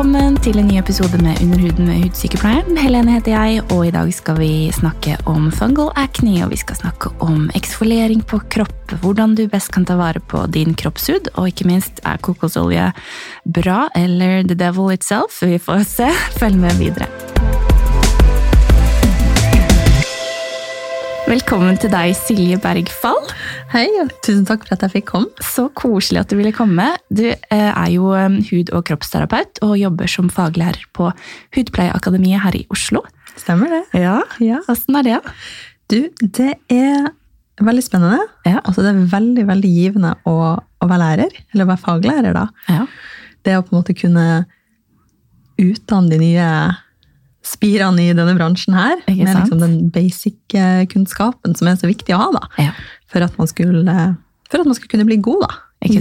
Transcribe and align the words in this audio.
Velkommen 0.00 0.38
til 0.40 0.56
en 0.56 0.64
ny 0.64 0.78
episode 0.80 1.18
med 1.20 1.42
Underhuden 1.44 1.84
med 1.84 1.98
hudsykepleieren. 2.06 2.78
Helene 2.80 3.18
heter 3.18 3.34
jeg, 3.34 3.58
og 3.74 3.82
i 3.84 3.90
dag 3.92 4.08
skal 4.16 4.38
vi 4.38 4.70
snakke 4.72 5.18
om 5.28 5.50
fungal 5.52 5.90
acne, 6.00 6.38
og 6.40 6.54
vi 6.54 6.56
skal 6.56 6.78
snakke 6.78 7.10
om 7.20 7.50
eksfoliering 7.52 8.22
på 8.24 8.40
kropp, 8.48 8.94
hvordan 9.02 9.36
du 9.36 9.44
best 9.52 9.68
kan 9.76 9.84
ta 9.84 9.98
vare 10.00 10.24
på 10.24 10.46
din 10.56 10.72
kroppshud, 10.72 11.28
og 11.34 11.52
ikke 11.52 11.68
minst 11.68 12.00
er 12.00 12.16
kokosolje 12.16 12.94
bra 13.44 13.90
eller 13.92 14.40
the 14.48 14.56
devil 14.56 14.88
itself? 14.96 15.42
Vi 15.44 15.60
får 15.60 15.84
se. 15.84 16.08
Følg 16.40 16.56
med 16.64 16.80
videre. 16.80 17.49
Velkommen 21.30 21.76
til 21.78 21.92
deg, 21.92 22.10
Silje 22.18 22.56
Bergfall. 22.58 23.20
Hei, 23.70 23.84
og 24.02 24.08
tusen 24.26 24.42
takk 24.48 24.64
for 24.64 24.74
at 24.74 24.80
jeg 24.82 24.90
fikk 24.96 25.04
komme. 25.12 25.44
Så 25.46 25.68
koselig 25.78 26.24
at 26.24 26.32
du 26.32 26.34
ville 26.40 26.50
komme. 26.50 26.88
Du 27.06 27.22
eh, 27.28 27.36
er 27.70 27.92
jo 27.92 28.08
eh, 28.18 28.40
hud- 28.48 28.72
og 28.74 28.82
kroppsterapeut 28.88 29.60
og 29.62 29.76
jobber 29.78 30.10
som 30.10 30.26
faglærer 30.34 30.88
på 30.96 31.12
Hudpleieakademiet 31.54 32.42
her 32.42 32.58
i 32.58 32.64
Oslo. 32.74 33.04
Stemmer 33.38 33.70
det? 33.70 33.80
Ja, 34.02 34.16
Ja. 34.42 34.58
Åssen 34.74 34.98
er 34.98 35.06
det? 35.06 35.20
Du, 35.92 36.00
det 36.18 36.56
er 36.66 37.12
veldig 37.62 37.86
spennende. 37.86 38.26
Ja. 38.42 38.58
Altså, 38.64 38.82
det 38.82 38.90
er 38.90 39.06
veldig, 39.14 39.46
veldig 39.54 39.72
givende 39.76 40.16
å, 40.26 40.36
å 40.58 40.90
være 40.90 41.02
lærer, 41.04 41.40
eller 41.54 41.68
å 41.68 41.70
være 41.70 41.84
faglærer, 41.86 42.40
da. 42.40 42.48
Ja. 42.66 42.88
Det 43.46 43.54
å 43.54 43.62
på 43.62 43.76
en 43.76 43.84
måte 43.84 43.94
kunne 44.02 44.26
utdanne 45.62 46.10
de 46.10 46.24
nye 46.26 46.50
spirene 47.46 48.04
i 48.10 48.12
denne 48.16 48.34
bransjen 48.36 48.74
her, 48.76 49.00
med 49.08 49.30
liksom 49.32 49.60
den 49.62 49.78
basic-kunnskapen 49.94 51.56
som 51.56 51.70
er 51.70 51.78
så 51.80 51.88
viktig 51.90 52.14
å 52.16 52.20
ha, 52.24 52.28
da. 52.36 52.46
ja. 52.66 52.72
For 53.10 53.24
at 53.24 53.36
man 53.40 53.48
skulle, 53.50 53.82
for 54.50 54.62
at 54.62 54.68
man 54.68 54.76
skulle 54.76 54.92
kunne 54.92 55.08
bli 55.08 55.16
god, 55.24 55.46
da. 55.48 55.52
I? 55.80 55.96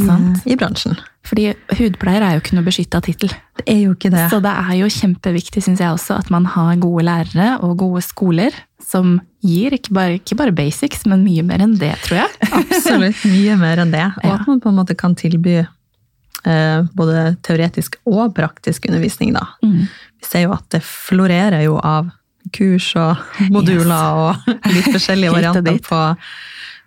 I 0.51 0.55
bransjen. 0.59 0.97
Fordi 1.23 1.53
hudpleier 1.77 2.23
er 2.25 2.33
jo 2.35 2.41
ikke 2.41 2.57
noe 2.57 2.65
beskytta 2.67 2.99
tittel. 3.05 3.31
Det 3.55 3.63
er 3.71 3.77
jo 3.85 3.93
ikke 3.95 4.09
det. 4.11 4.25
Så 4.31 4.41
det 4.43 4.51
er 4.51 4.73
jo 4.75 4.89
kjempeviktig, 4.91 5.63
synes 5.63 5.79
jeg 5.79 5.93
også, 5.95 6.17
at 6.19 6.29
man 6.33 6.45
har 6.51 6.73
gode 6.83 7.05
lærere 7.07 7.53
og 7.63 7.77
gode 7.79 8.01
skoler 8.03 8.55
som 8.83 9.21
gir 9.45 9.71
ikke 9.77 9.93
bare, 9.95 10.17
ikke 10.19 10.35
bare 10.39 10.51
basics, 10.55 11.05
men 11.07 11.23
mye 11.23 11.45
mer 11.47 11.63
enn 11.63 11.77
det, 11.79 11.93
tror 12.03 12.19
jeg. 12.25 12.49
Absolutt 12.59 13.23
mye 13.31 13.55
mer 13.61 13.79
enn 13.85 13.95
det. 13.95 14.03
Og 14.19 14.27
Ja. 14.27 14.35
at 14.41 14.47
man 14.51 14.59
på 14.59 14.73
en 14.73 14.79
måte 14.81 14.97
kan 14.99 15.15
tilby 15.15 15.61
eh, 15.63 16.79
både 16.99 17.23
teoretisk 17.47 17.95
og 18.09 18.35
praktisk 18.35 18.89
undervisning. 18.91 19.31
Da. 19.39 19.45
Mm. 19.63 19.85
Vi 20.19 20.27
ser 20.27 20.47
jo 20.47 20.55
at 20.55 20.67
det 20.73 20.81
florerer 20.85 21.63
jo 21.65 21.77
av 21.79 22.09
kurs 22.55 22.91
og 22.99 23.19
moduler 23.53 24.19
og 24.23 24.51
litt 24.73 24.89
forskjellige 24.89 25.33
varianter 25.37 25.79
på, 25.85 26.01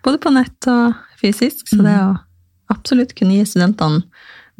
både 0.05 0.21
på 0.21 0.33
nett 0.35 0.69
og 0.71 1.01
fysisk. 1.21 1.67
Så 1.69 1.81
det 1.85 1.97
å 2.01 2.13
absolutt 2.73 3.13
kunne 3.17 3.37
gi 3.39 3.45
studentene 3.53 4.03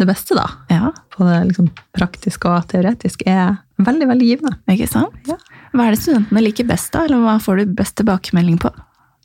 det 0.02 0.08
beste 0.10 0.34
da, 0.34 0.48
Ja, 0.74 0.90
på 1.14 1.26
det 1.28 1.36
liksom, 1.52 1.68
praktiske 1.94 2.50
og 2.50 2.66
teoretiske, 2.72 3.30
er 3.30 3.60
veldig, 3.78 4.08
veldig 4.10 4.30
givende. 4.32 4.56
ikke 4.74 4.90
sant? 4.90 5.14
Ja. 5.30 5.38
Hva 5.74 5.86
er 5.86 5.94
det 5.94 6.02
studentene 6.02 6.42
liker 6.42 6.66
best, 6.66 6.90
da? 6.96 7.04
Eller 7.06 7.22
hva 7.22 7.36
får 7.42 7.62
du 7.62 7.76
best 7.78 7.96
tilbakemelding 8.00 8.58
på? 8.62 8.72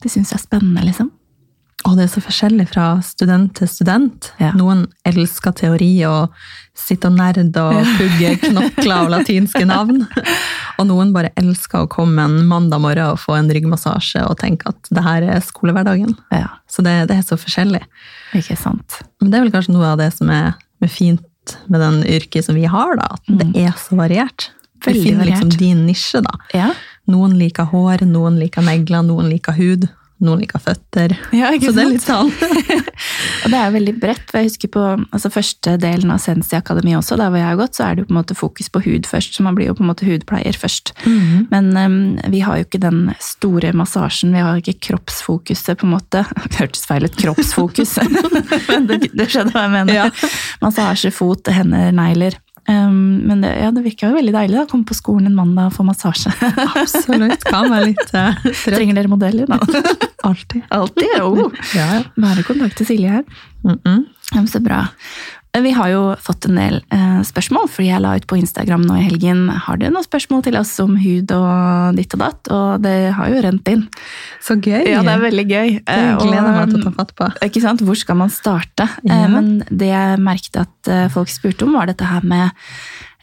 Det 0.02 0.12
syns 0.12 0.34
jeg 0.34 0.38
er 0.38 0.44
spennende, 0.44 0.84
liksom. 0.84 1.08
Og 1.88 1.94
det 1.96 2.04
er 2.04 2.10
så 2.12 2.20
forskjellig 2.20 2.66
fra 2.68 2.86
student 3.04 3.54
til 3.56 3.68
student. 3.70 4.26
Ja. 4.42 4.50
Noen 4.58 4.82
elsker 5.08 5.54
teori 5.56 5.94
og 6.08 6.34
sitter 6.76 7.08
og 7.10 7.16
nerde 7.16 7.62
og 7.62 7.78
pugger 7.98 8.36
knokler 8.42 9.06
og 9.06 9.12
latinske 9.14 9.64
navn. 9.66 10.02
Og 10.78 10.84
noen 10.90 11.14
bare 11.16 11.30
elsker 11.40 11.86
å 11.86 11.88
komme 11.90 12.26
en 12.28 12.42
mandag 12.50 12.82
morgen 12.84 13.14
og 13.14 13.22
få 13.22 13.38
en 13.38 13.48
ryggmassasje 13.50 14.26
og 14.28 14.36
tenke 14.42 14.68
at 14.70 14.90
det 14.94 15.02
her 15.06 15.24
er 15.32 15.40
skolehverdagen. 15.42 16.12
Ja, 16.34 16.50
Så 16.70 16.84
det, 16.86 16.94
det 17.10 17.16
er 17.18 17.24
så 17.26 17.38
forskjellig. 17.40 17.80
ikke 18.36 18.58
sant? 18.60 19.00
Men 19.22 19.32
det 19.32 19.40
er 19.40 19.48
vel 19.48 19.54
kanskje 19.56 19.74
noe 19.74 19.88
av 19.94 19.98
det 20.02 20.12
som 20.14 20.30
er 20.30 20.52
fint 20.92 21.24
med 21.72 21.80
den 21.80 22.02
yrket 22.04 22.44
som 22.44 22.54
vi 22.60 22.68
har, 22.68 22.94
da. 23.00 23.08
At 23.16 23.32
det 23.40 23.48
er 23.64 23.72
så 23.80 23.96
variert. 23.98 24.50
Du 24.52 24.54
Mm. 24.78 24.92
Veldig 24.92 25.02
finner 25.02 25.26
liksom 25.26 25.48
din 25.58 25.78
nisje, 25.88 26.20
da. 26.22 26.36
Ja, 26.54 26.68
Noen 27.10 27.32
liker 27.40 27.64
hår, 27.66 28.04
noen 28.06 28.36
liker 28.38 28.62
negler, 28.62 29.00
noen 29.02 29.26
liker 29.32 29.56
hud, 29.56 29.88
noen 30.24 30.42
liker 30.42 30.62
føtter. 30.62 31.14
ja 31.36 31.50
Så 31.62 31.72
det 31.74 31.82
er 31.84 31.90
litt 31.92 32.04
sånn. 32.04 32.30
Og 33.44 33.52
det 33.52 33.58
er 33.58 33.74
veldig 33.74 33.94
bredt. 34.02 34.24
for 34.30 34.40
jeg 34.40 34.50
husker 34.50 34.72
på 34.74 34.84
altså 34.98 35.30
Første 35.32 35.76
delen 35.80 36.10
av 36.10 36.18
Sensi 36.22 36.56
Akademi 36.58 36.96
også, 36.98 37.18
der 37.20 37.30
hvor 37.30 37.38
jeg 37.38 37.48
har 37.50 37.60
gått, 37.60 37.76
så 37.78 37.84
er 37.86 37.94
det 37.94 38.02
jo 38.02 38.08
på 38.08 38.14
en 38.14 38.18
måte 38.18 38.36
fokus 38.38 38.70
på 38.74 38.82
hud 38.86 39.06
først. 39.06 39.36
Så 39.36 39.46
man 39.46 39.58
blir 39.58 39.70
jo 39.70 39.76
på 39.78 39.84
en 39.84 39.90
måte 39.92 40.08
hudpleier 40.08 40.58
først. 40.58 40.94
Mhm. 41.04 41.46
Men 41.52 41.70
um, 41.76 41.98
vi 42.32 42.42
har 42.44 42.58
jo 42.58 42.66
ikke 42.66 42.82
den 42.82 43.12
store 43.22 43.72
massasjen. 43.76 44.34
Vi 44.34 44.42
har 44.42 44.58
ikke 44.58 44.78
kroppsfokuset, 44.88 45.78
på 45.78 45.86
en 45.86 45.94
måte. 45.94 46.24
Det 46.48 46.62
hørtes 46.62 46.86
feil 46.88 47.06
ut. 47.06 47.18
Kroppsfokus. 47.20 47.98
Men 48.70 48.88
det, 48.90 49.12
det 49.12 49.28
skjønner 49.30 49.54
hva 49.54 49.66
jeg 49.66 49.74
mener. 49.76 49.94
Ja. 49.94 50.32
Massasje, 50.64 51.12
fot, 51.14 51.50
hender, 51.52 51.92
negler. 51.94 52.38
Em, 52.68 53.16
men 53.24 53.40
det, 53.40 53.54
ja, 53.62 53.70
det 53.72 53.80
virka 53.86 54.10
jo 54.10 54.16
veldig 54.18 54.34
deilig 54.34 54.58
å 54.60 54.66
komme 54.68 54.84
på 54.88 54.96
skolen 54.96 55.30
en 55.30 55.36
mandag 55.38 55.70
og 55.70 55.76
få 55.78 55.86
massasje. 55.88 56.32
Absolutt. 56.68 57.46
Kan 57.48 57.70
være 57.72 57.94
litt 57.94 58.12
uh. 58.12 58.36
Trenger 58.66 58.98
dere 58.98 59.08
modeller? 59.08 59.48
da? 59.48 59.56
Alltid. 60.28 60.66
Alltid? 60.74 61.08
Jo! 61.16 61.48
Ja. 61.72 62.02
Bare 62.20 62.44
til 62.76 62.90
Silje 62.90 63.18
her. 63.18 63.24
Mm 63.64 63.78
-mm. 63.84 64.04
Ja, 64.34 64.46
Så 64.46 64.60
bra. 64.60 64.86
Vi 65.64 65.70
har 65.76 65.88
jo 65.92 66.02
fått 66.22 66.46
en 66.48 66.56
del 66.60 66.76
eh, 66.94 67.20
spørsmål, 67.26 67.68
fordi 67.72 67.88
jeg 67.90 68.02
la 68.04 68.12
ut 68.18 68.26
på 68.30 68.38
Instagram 68.38 68.84
nå 68.86 68.96
i 68.98 69.04
helgen. 69.08 69.46
Har 69.66 69.78
dere 69.80 69.90
noen 69.94 70.06
spørsmål 70.06 70.42
til 70.46 70.56
oss 70.60 70.74
om 70.84 70.96
hud 71.00 71.32
og 71.34 71.96
ditt 71.98 72.14
og 72.14 72.22
datt? 72.22 72.50
Og 72.54 72.82
det 72.84 72.94
har 73.16 73.28
jo 73.32 73.42
rent 73.44 73.68
inn. 73.72 73.84
Så 74.44 74.56
gøy. 74.60 74.86
Ja, 74.88 75.02
det 75.06 75.14
er 75.16 75.24
veldig 75.26 75.46
gøy. 75.50 75.68
Det 75.82 75.98
Eh, 75.98 76.16
gleder 76.20 76.38
jeg 76.38 76.56
meg 76.58 76.72
til 76.72 76.80
å 76.80 76.84
ta 76.88 76.94
fatt 77.00 77.14
på. 77.18 77.30
Ikke 77.48 77.62
sant? 77.64 77.80
Hvor 77.84 77.96
skal 77.98 78.16
man 78.20 78.30
starte? 78.34 78.88
Ja. 79.04 79.24
Eh, 79.24 79.28
Men 79.34 79.52
det 79.70 79.90
jeg 79.92 80.18
merket 80.24 80.56
at 80.64 80.88
eh, 80.92 81.08
folk 81.12 81.28
spurte 81.32 81.64
om, 81.66 81.72
var 81.78 81.86
dette 81.90 82.04
her 82.08 82.22
med 82.24 82.50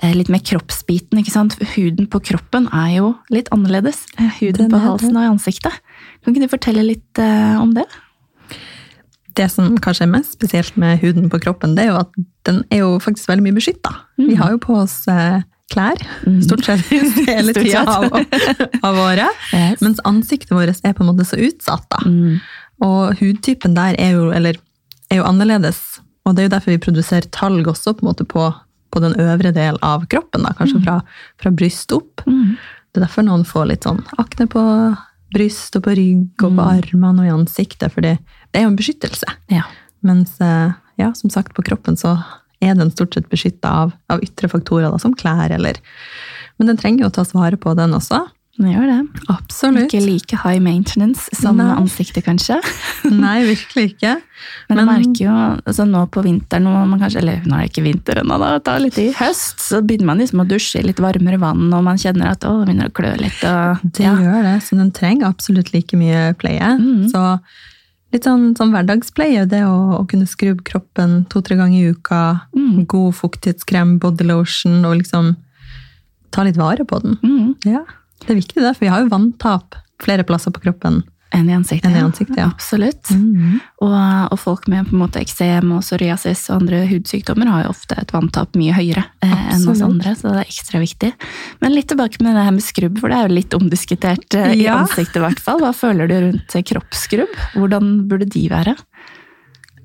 eh, 0.04 0.14
litt 0.14 0.30
mer 0.30 0.40
kroppsbiten. 0.46 1.20
ikke 1.22 1.32
sant? 1.34 1.56
Huden 1.76 2.08
på 2.12 2.20
kroppen 2.22 2.68
er 2.74 2.98
jo 3.00 3.14
litt 3.32 3.50
annerledes. 3.56 4.06
eh, 4.20 4.32
Huden 4.42 4.70
på 4.72 4.82
halsen 4.84 5.16
og 5.16 5.24
i 5.24 5.30
ansiktet. 5.34 5.78
Kan 6.24 6.34
ikke 6.34 6.48
du 6.48 6.52
fortelle 6.58 6.84
litt 6.86 7.20
eh, 7.22 7.56
om 7.62 7.74
det? 7.78 7.86
Det 9.36 9.50
som 9.52 9.74
kanskje 9.84 10.06
er 10.06 10.14
mest 10.14 10.38
spesielt 10.38 10.78
med 10.80 11.02
huden 11.02 11.28
på 11.32 11.42
kroppen, 11.44 11.76
det 11.76 11.86
er 11.86 11.94
jo 11.94 12.00
at 12.00 12.22
den 12.48 12.62
er 12.72 12.86
jo 12.86 12.96
faktisk 13.04 13.28
veldig 13.32 13.44
mye 13.44 13.58
beskytta. 13.58 13.92
Vi 14.22 14.38
har 14.40 14.54
jo 14.54 14.62
på 14.64 14.78
oss 14.80 15.02
eh, 15.12 15.42
klær, 15.74 16.00
stort 16.46 16.66
sett 16.68 16.86
hele 17.30 17.56
tida 17.56 17.84
av, 17.84 18.06
av 18.82 19.00
året. 19.02 19.48
Yes. 19.54 19.82
Mens 19.84 20.00
ansiktet 20.08 20.54
vårt 20.56 20.86
er 20.86 20.96
på 20.96 21.04
en 21.04 21.12
måte 21.12 21.28
så 21.28 21.40
utsatt. 21.42 21.88
da. 21.92 22.04
Mm. 22.06 22.40
Og 22.86 23.20
hudtypen 23.22 23.76
der 23.78 23.98
er 24.02 24.16
jo, 24.18 24.30
eller, 24.36 24.60
er 25.12 25.22
jo 25.22 25.28
annerledes. 25.28 25.82
Og 26.26 26.36
det 26.36 26.44
er 26.44 26.50
jo 26.50 26.56
derfor 26.56 26.74
vi 26.74 26.86
produserer 26.86 27.28
talg 27.34 27.68
også 27.70 27.96
på, 28.00 28.14
på, 28.32 28.48
på 28.92 29.04
den 29.04 29.18
øvre 29.22 29.52
del 29.56 29.80
av 29.86 30.08
kroppen. 30.12 30.46
da, 30.46 30.54
Kanskje 30.58 30.82
fra, 30.86 31.00
fra 31.42 31.54
bryst 31.54 31.94
opp. 31.96 32.26
Mm. 32.28 32.56
Det 32.92 33.02
er 33.02 33.08
derfor 33.08 33.28
noen 33.28 33.46
får 33.48 33.70
litt 33.72 33.88
sånn 33.88 34.04
akne 34.22 34.48
på 34.52 34.64
bryst 35.36 35.76
og 35.78 35.86
på 35.88 35.96
rygg 36.00 36.46
og 36.48 36.56
på 36.58 36.66
armene 36.66 37.24
og 37.24 37.28
i 37.28 37.34
ansiktet, 37.34 37.92
for 37.94 38.06
det 38.06 38.16
er 38.56 38.66
jo 38.66 38.72
en 38.72 38.80
beskyttelse. 38.80 39.36
Ja. 39.52 39.66
Mens 40.06 40.38
eh, 40.44 40.74
ja, 41.02 41.12
som 41.18 41.34
sagt, 41.34 41.56
på 41.58 41.66
kroppen 41.66 42.00
så 42.00 42.16
er 42.64 42.78
den 42.78 42.92
stort 42.94 43.18
sett 43.18 43.28
beskytta 43.32 43.72
av, 43.84 43.94
av 44.12 44.24
ytre 44.24 44.50
faktorer, 44.52 44.88
da, 44.90 45.00
som 45.02 45.16
klær 45.18 45.54
eller 45.54 45.82
Men 46.56 46.70
den 46.72 46.78
trenger 46.80 47.04
jo 47.04 47.10
å 47.10 47.16
tas 47.18 47.34
vare 47.36 47.58
på, 47.60 47.74
den 47.76 47.92
også. 47.98 48.22
Den 48.56 48.70
gjør 48.72 48.86
det. 48.88 49.24
Absolutt. 49.34 49.90
Ikke 49.92 50.00
like 50.06 50.38
high 50.46 50.62
maintenance 50.64 51.26
som 51.36 51.58
Nei. 51.60 51.66
ansiktet, 51.76 52.24
kanskje. 52.24 52.56
Nei, 53.12 53.42
virkelig 53.50 53.90
ikke. 53.94 54.14
Men, 54.70 54.78
jeg 54.80 54.86
Men- 54.86 54.88
merker 54.94 55.26
jo 55.26 55.34
altså 55.68 55.84
nå 55.90 56.06
på 56.14 56.24
vinteren, 56.24 56.70
kanskje, 57.02 57.20
eller 57.20 57.42
nå 57.44 57.58
er 57.58 57.66
det 57.66 57.72
ikke 57.74 57.84
vinter 57.90 58.22
ennå, 58.22 58.38
da, 58.40 58.54
det 58.56 58.64
tar 58.70 58.80
litt 58.80 58.98
i 59.04 59.10
høst, 59.20 59.60
så 59.60 59.82
begynner 59.84 60.08
man 60.14 60.24
liksom 60.24 60.40
å 60.46 60.48
dusje 60.48 60.80
i 60.80 60.86
litt 60.88 61.02
varmere 61.04 61.40
vann, 61.42 61.68
og 61.76 61.84
man 61.84 62.00
kjenner 62.00 62.32
at 62.32 62.48
å, 62.48 62.54
det 62.62 62.70
begynner 62.72 62.92
å 62.92 62.96
klø 62.96 63.12
litt. 63.20 63.44
Og, 63.44 63.84
Det 63.92 64.08
ja. 64.08 64.16
gjør 64.24 64.48
det, 64.48 64.56
så 64.64 64.80
den 64.80 64.92
trenger 64.96 65.28
absolutt 65.28 65.74
like 65.76 66.00
mye 66.00 66.30
pleie. 66.40 66.72
Mm. 66.80 67.10
Så 67.12 67.26
litt 68.16 68.24
sånn, 68.24 68.54
sånn 68.56 68.72
hverdagspleie, 68.72 69.44
det 69.52 69.66
å, 69.68 69.76
å 70.00 70.06
kunne 70.08 70.24
skrubbe 70.32 70.64
kroppen 70.64 71.26
to-tre 71.28 71.58
ganger 71.60 71.82
i 71.82 71.92
uka, 71.92 72.24
Mm. 72.56 72.86
god 72.88 73.12
fuktighetskrem, 73.20 73.98
body 74.00 74.24
lotion, 74.32 74.80
og 74.88 74.96
liksom 75.04 75.34
ta 76.32 76.44
litt 76.48 76.56
vare 76.60 76.88
på 76.88 77.02
den. 77.04 77.20
Mm. 77.24 77.56
Ja, 77.68 77.84
det 78.24 78.32
er 78.32 78.40
viktig 78.40 78.62
det, 78.64 78.72
for 78.78 78.86
vi 78.86 78.94
har 78.94 79.04
jo 79.04 79.12
vanntap 79.12 79.76
flere 80.04 80.24
plasser 80.28 80.52
på 80.56 80.64
kroppen. 80.64 81.04
Enn 81.36 81.50
i 81.50 81.56
ansiktet. 81.56 81.90
Enn 81.90 81.98
i 81.98 82.04
ansiktet, 82.06 82.38
ja. 82.40 82.46
Absolutt. 82.48 83.10
Mhm. 83.12 83.58
Og, 83.84 83.96
og 84.32 84.38
folk 84.40 84.68
med 84.72 84.88
på 84.88 84.96
en 84.96 85.02
måte 85.02 85.20
eksem 85.20 85.74
og 85.76 85.82
psoriasis 85.84 86.46
og 86.50 86.62
andre 86.62 86.84
hudsykdommer 86.88 87.50
har 87.52 87.66
jo 87.66 87.74
ofte 87.74 87.98
et 88.00 88.14
vanntap 88.16 88.56
mye 88.56 88.72
høyere 88.78 89.04
eh, 89.26 89.34
enn 89.52 89.66
hos 89.68 89.82
andre, 89.84 90.14
så 90.16 90.30
det 90.32 90.44
er 90.46 90.48
ekstra 90.54 90.80
viktig. 90.80 91.10
Men 91.60 91.76
litt 91.76 91.90
tilbake 91.92 92.24
med 92.24 92.38
det 92.38 92.46
her 92.46 92.56
med 92.56 92.64
skrubb, 92.64 93.02
for 93.02 93.12
det 93.12 93.18
er 93.18 93.28
jo 93.28 93.36
litt 93.42 93.58
omdiskutert 93.58 94.38
eh, 94.40 94.54
i 94.56 94.64
Ja. 94.64 94.78
ansiktet 94.86 95.20
i 95.20 95.26
hvert 95.26 95.44
fall. 95.44 95.60
Hva 95.66 95.74
føler 95.76 96.08
du 96.08 96.16
rundt 96.30 96.56
kroppsskrubb? 96.72 97.36
Hvordan 97.58 97.92
burde 98.08 98.30
de 98.32 98.46
være? 98.54 98.78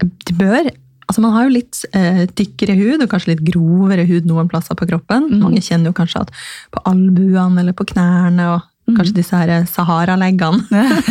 De 0.01 0.37
bør 0.39 0.71
Altså 1.11 1.23
Man 1.25 1.33
har 1.35 1.49
jo 1.49 1.55
litt 1.57 1.81
eh, 1.93 2.25
tykkere 2.39 2.77
hud 2.79 3.03
og 3.03 3.09
kanskje 3.11 3.33
litt 3.35 3.41
grovere 3.51 4.05
hud 4.07 4.29
noen 4.31 4.47
plasser 4.51 4.79
på 4.79 4.87
kroppen. 4.87 5.27
Mm. 5.27 5.41
Mange 5.43 5.63
kjenner 5.67 5.91
jo 5.91 5.97
kanskje 5.99 6.23
at 6.23 6.31
på 6.71 6.83
albuene 6.87 7.65
eller 7.65 7.75
på 7.75 7.89
knærne 7.93 8.53
og 8.57 8.67
Mm. 8.91 8.95
kanskje 8.97 9.15
disse 9.21 9.37
her 9.39 9.51
eh, 9.55 9.67
Sahara-leggene. 9.71 10.65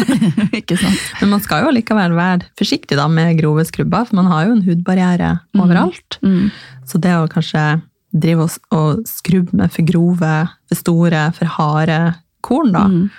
ikke 0.59 0.75
sant? 0.75 0.99
Men 1.21 1.29
man 1.35 1.39
skal 1.45 1.61
jo 1.63 1.69
likevel 1.71 2.11
være 2.17 2.47
forsiktig 2.59 2.97
da 2.99 3.05
med 3.07 3.37
grove 3.39 3.63
skrubber, 3.69 4.07
for 4.09 4.17
man 4.19 4.27
har 4.27 4.47
jo 4.47 4.55
en 4.57 4.63
hudbarriere 4.65 5.29
Mm. 5.55 5.61
overalt. 5.63 6.17
Mm. 6.25 6.49
Så 6.89 6.99
det 6.99 7.13
å 7.15 7.29
kanskje 7.31 7.81
drive 8.11 8.47
og, 8.49 8.57
og 8.75 9.03
skrubbe 9.07 9.53
med 9.55 9.71
for 9.71 9.85
grove, 9.87 10.33
for 10.67 10.75
store, 10.81 11.21
for 11.37 11.45
harde 11.55 11.99
korn, 12.43 12.73
da, 12.75 12.83
Mm. 12.89 13.09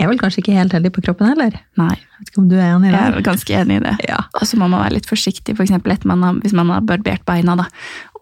Er 0.00 0.10
vel 0.10 0.18
kanskje 0.20 0.42
ikke 0.42 0.56
helt 0.56 0.74
heldig 0.76 0.90
på 0.92 1.02
kroppen 1.06 1.30
heller. 1.30 1.54
Nei, 1.80 1.94
Jeg 1.96 2.18
vet 2.20 2.30
ikke 2.32 2.40
om 2.42 2.48
du 2.50 2.56
er 2.56 2.66
enig 2.74 2.88
i 2.88 2.92
det? 2.92 3.00
jeg 3.00 3.12
er 3.16 3.24
ganske 3.26 3.54
enig 3.60 3.76
i 3.76 3.84
det. 3.86 3.94
Ja. 4.08 4.18
Og 4.40 4.46
så 4.48 4.58
må 4.60 4.68
man 4.68 4.82
være 4.84 4.96
litt 4.98 5.08
forsiktig, 5.08 5.56
for 5.56 5.64
eksempel 5.64 5.96
man 6.04 6.22
har, 6.22 6.34
hvis 6.44 6.52
man 6.56 6.68
har 6.72 6.80
barbert 6.84 7.24
beina, 7.28 7.56
da, 7.56 7.66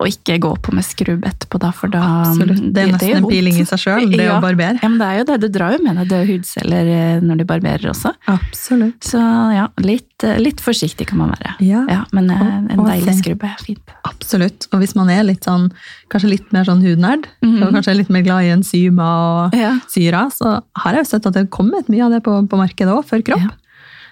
og 0.04 0.10
ikke 0.12 0.36
gå 0.44 0.50
på 0.60 0.72
med 0.76 0.84
skrubb 0.84 1.24
etterpå, 1.24 1.58
da, 1.62 1.70
for 1.72 1.88
da 1.88 2.00
Absolutt. 2.26 2.60
Det 2.76 2.82
er 2.82 2.90
nesten 2.92 3.16
en 3.22 3.28
piling 3.30 3.56
i 3.62 3.64
seg 3.64 3.80
sjøl, 3.80 4.10
det 4.12 4.26
Ja. 4.26 4.34
å 4.36 4.42
barbere. 4.44 4.76
Ja, 4.82 4.88
men 4.92 4.98
det 5.00 5.06
er 5.08 5.18
jo 5.18 5.24
det. 5.30 5.36
Du 5.40 5.48
drar 5.58 5.72
jo 5.72 5.82
med 5.82 5.96
deg 5.96 6.08
døde 6.12 6.26
hudceller 6.28 6.90
eh, 6.92 7.20
når 7.24 7.38
du 7.40 7.44
barberer 7.48 7.88
også. 7.90 8.12
Absolutt. 8.28 9.00
Så 9.08 9.18
ja, 9.56 9.66
litt, 9.80 10.12
eh, 10.28 10.36
litt 10.42 10.60
forsiktig 10.60 11.06
kan 11.08 11.18
man 11.22 11.32
være. 11.32 11.54
Ja. 11.64 12.04
men 12.12 12.30
eh, 12.30 12.40
Og- 12.44 12.70
en 12.74 12.80
og 12.80 12.86
deilig 12.90 13.16
skrubb 13.22 13.42
er 13.48 13.56
fint. 13.64 13.94
Absolutt. 14.04 14.68
Og 14.72 14.80
hvis 14.80 14.94
man 14.94 15.08
er 15.10 15.22
litt 15.24 15.44
sånn, 15.48 15.70
kanskje 16.12 16.28
litt 16.30 16.52
mer 16.52 16.64
sånn 16.64 16.82
hudnerd, 16.84 17.24
Mhm. 17.42 17.62
og 17.62 17.72
kanskje 17.74 17.96
litt 17.96 18.10
mer 18.10 18.22
glad 18.22 18.44
i 18.44 18.52
enzymer 18.52 19.48
og 19.48 19.54
Ja. 19.54 19.78
syra, 19.88 20.28
så 20.30 20.62
har 20.76 20.92
jeg 20.92 21.04
jo 21.06 21.10
sett 21.10 21.26
at 21.26 21.32
det 21.32 21.40
har 21.42 21.46
kommet 21.58 21.88
mye 21.88 22.04
av 22.04 22.10
det 22.10 22.22
på, 22.22 22.46
på 22.48 22.56
markedet 22.58 22.92
òg, 22.92 23.04
for 23.04 23.18
kropp. 23.20 23.40
Ja, 23.40 23.48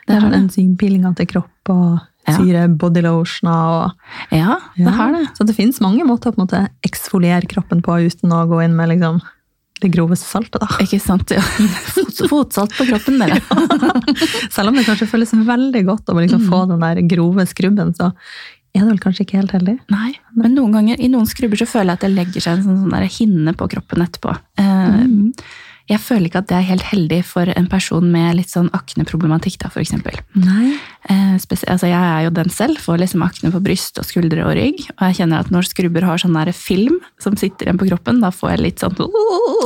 det 0.08 0.16
er 0.16 0.20
sånn 0.20 0.48
det. 0.48 1.16
til 1.16 1.26
kropp 1.26 1.68
og 1.68 2.00
Ja. 2.28 2.36
syre 2.38 2.68
bodylotioner 2.78 3.50
og 3.50 3.92
Ja, 4.30 4.58
det 4.76 4.84
Ja. 4.84 4.90
har 4.90 5.12
det. 5.12 5.28
Så 5.36 5.44
det 5.46 5.56
finnes 5.56 5.80
mange 5.80 6.04
måter 6.06 6.30
å 6.30 6.34
på 6.34 6.40
en 6.42 6.46
måte 6.46 6.68
eksfoliere 6.86 7.48
kroppen 7.50 7.82
på 7.82 7.96
uten 8.06 8.30
å 8.30 8.46
gå 8.48 8.62
inn 8.64 8.76
med 8.76 8.88
liksom 8.90 9.20
det 9.82 9.90
groveste 9.90 10.24
saltet. 10.30 10.60
da. 10.60 10.66
Ikke 10.78 11.00
sant? 11.02 11.28
Ja. 11.34 11.40
Fotsalt 12.30 12.70
på 12.78 12.86
kroppen, 12.86 13.18
dere. 13.18 13.40
Selv 14.54 14.68
om 14.70 14.76
det 14.78 14.84
kanskje 14.86 15.08
føles 15.10 15.32
veldig 15.34 15.84
godt 15.88 16.06
å 16.12 16.14
liksom 16.20 16.46
få 16.48 16.62
den 16.70 16.78
der 16.84 17.02
grove 17.10 17.44
skrubben, 17.50 17.90
så 17.98 18.12
er 18.74 18.80
det 18.84 18.88
vel 18.88 19.00
kanskje 19.02 19.26
ikke 19.26 19.40
helt 19.40 19.50
heldig. 19.56 19.74
Nei, 19.90 20.12
men 20.38 20.54
noen 20.54 20.72
ganger, 20.72 21.00
i 21.02 21.08
noen 21.12 21.26
skrubber 21.28 21.58
så 21.60 21.66
føler 21.68 21.92
jeg 21.92 21.98
at 21.98 22.06
det 22.06 22.12
legger 22.14 22.40
seg 22.46 22.52
en 22.58 22.64
sånn, 22.64 22.78
sånn 22.84 22.94
der 22.94 23.10
hinne 23.10 23.52
på 23.58 23.68
kroppen 23.74 24.06
etterpå. 24.06 24.36
Eh, 24.58 25.02
Mm. 25.02 25.32
Jeg 25.90 25.98
føler 26.00 26.28
ikke 26.28 26.38
at 26.38 26.48
det 26.48 26.56
er 26.56 26.66
helt 26.68 26.82
heldig 26.82 27.24
for 27.26 27.48
en 27.56 27.66
person 27.66 28.04
med 28.12 28.36
litt 28.38 28.48
sånn 28.52 28.70
akneproblematikk, 28.70 29.58
da. 29.58 29.68
Nei. 30.38 30.76
Eh, 31.10 31.34
altså 31.34 31.88
jeg 31.90 31.98
er 31.98 32.22
jo 32.24 32.30
den 32.30 32.50
selv, 32.50 32.78
får 32.78 32.98
liksom 33.02 33.22
akne 33.26 33.50
på 33.52 33.60
bryst 33.62 33.98
og 33.98 34.06
skuldre 34.06 34.44
og 34.46 34.54
rygg. 34.56 34.78
Og 35.00 35.02
jeg 35.08 35.16
kjenner 35.20 35.40
at 35.42 35.50
når 35.50 35.66
skrubber 35.68 36.06
har 36.06 36.18
sånn 36.22 36.34
der 36.38 36.52
film 36.52 37.00
som 37.18 37.36
sitter 37.36 37.66
igjen 37.66 37.78
på 37.78 37.88
kroppen, 37.90 38.20
da 38.22 38.30
får 38.30 38.50
jeg 38.56 38.60
litt 38.60 38.78
sånn 38.84 38.94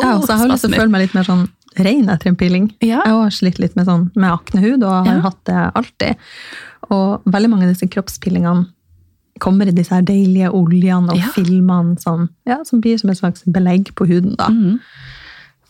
Ja, 0.03 0.17
så 0.21 0.33
jeg 0.33 0.39
har 0.39 0.49
lyst 0.49 0.65
til 0.65 0.73
å 0.73 0.81
føle 0.81 0.91
meg 0.95 1.05
litt 1.07 1.15
mer 1.15 1.25
sånn 1.29 1.49
ren 1.77 2.09
etter 2.09 2.29
en 2.33 2.37
peeling. 2.41 2.71
Ja. 2.81 3.03
Jeg 3.05 3.13
har 3.13 3.31
slitt 3.31 3.59
litt 3.61 3.77
med, 3.77 3.87
sånn, 3.87 4.11
med 4.17 4.31
aknehud, 4.33 4.83
og 4.83 5.07
har 5.07 5.17
Ja. 5.17 5.21
hatt 5.21 5.45
det 5.45 5.73
alltid. 5.75 6.17
Og 6.91 7.23
veldig 7.25 7.51
mange 7.51 7.65
av 7.69 7.75
disse 7.75 7.89
kroppspillingene 7.91 8.67
kommer 9.39 9.69
i 9.69 9.71
disse 9.77 9.93
her 9.93 10.01
deilige 10.03 10.49
oljene 10.51 11.11
og 11.13 11.19
Ja. 11.19 11.27
filmene 11.35 12.01
som, 12.01 12.31
ja, 12.47 12.63
som 12.65 12.81
blir 12.81 12.99
som 12.99 13.11
et 13.11 13.19
slags 13.19 13.43
belegg 13.45 13.93
på 13.95 14.07
huden. 14.09 14.37
da. 14.37 14.49
Mhm. 14.49 14.81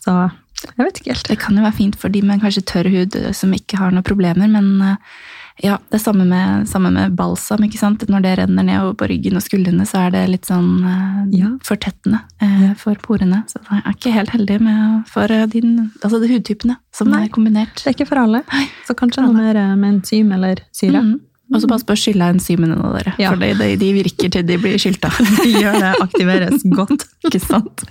Så 0.06 0.70
jeg 0.72 0.84
vet 0.86 1.00
ikke 1.00 1.12
helt. 1.12 1.28
Det 1.28 1.38
kan 1.42 1.56
jo 1.58 1.64
være 1.66 1.76
fint 1.76 1.96
for 2.00 2.12
de 2.12 2.22
med 2.24 2.40
kanskje 2.42 2.62
tørr 2.68 2.88
hud 2.92 3.16
eh, 3.18 3.32
som 3.36 3.52
ikke 3.56 3.78
har 3.80 3.92
noen 3.92 4.06
problemer, 4.06 4.48
men 4.48 4.70
eh, 4.80 5.18
ja, 5.64 5.78
det 5.88 5.96
er 5.98 6.02
samme 6.02 6.24
med, 6.28 6.66
samme 6.68 6.90
med 6.92 7.14
balsam. 7.16 7.62
ikke 7.64 7.80
sant? 7.80 8.02
Når 8.12 8.24
det 8.24 8.32
renner 8.42 8.66
ned 8.66 8.90
på 9.00 9.08
ryggen 9.08 9.38
og 9.38 9.44
skuldrene, 9.44 9.86
så 9.88 10.02
er 10.06 10.10
det 10.12 10.24
litt 10.32 10.48
sånn 10.48 10.72
eh, 10.84 11.22
Ja. 11.40 11.52
fortettende 11.64 12.20
eh, 12.44 12.72
for 12.80 12.96
porene. 13.04 13.42
Så 13.50 13.60
jeg 13.64 13.82
er 13.84 13.96
ikke 13.96 14.12
helt 14.16 14.34
heldig 14.36 14.58
med, 14.64 15.06
for 15.12 15.32
din, 15.52 15.78
altså 16.02 16.20
de 16.22 16.32
hudtypene 16.34 16.76
som 16.94 17.12
Nei. 17.12 17.24
er 17.24 17.32
kombinert. 17.32 17.76
Det 17.82 17.92
er 17.92 17.96
ikke 17.98 18.08
for 18.12 18.20
alle. 18.24 18.42
Så 18.88 18.96
kanskje 18.96 19.24
noe 19.26 19.36
mer 19.36 19.60
med 19.76 19.96
enzym 19.98 20.32
eller 20.36 20.60
syre. 20.76 21.02
Mhm. 21.02 21.16
Og 21.54 21.60
så 21.62 21.68
pass 21.70 21.84
på 21.86 21.94
å 21.94 21.98
skylle 22.00 22.26
av 22.26 22.34
enzymene 22.34 22.74
nå, 22.74 22.88
dere. 22.96 23.12
Ja. 23.22 23.30
For 23.30 23.38
de, 23.38 23.52
de, 23.54 23.68
de 23.78 23.90
virker 23.94 24.32
til 24.34 24.42
de 24.48 24.56
blir 24.58 24.74
skylta. 24.82 25.12
De 25.44 25.52
gjør 25.52 25.76
det, 25.78 25.92
aktiveres 26.02 26.64
godt. 26.74 27.04
Ikke 27.26 27.38
sant? 27.42 27.84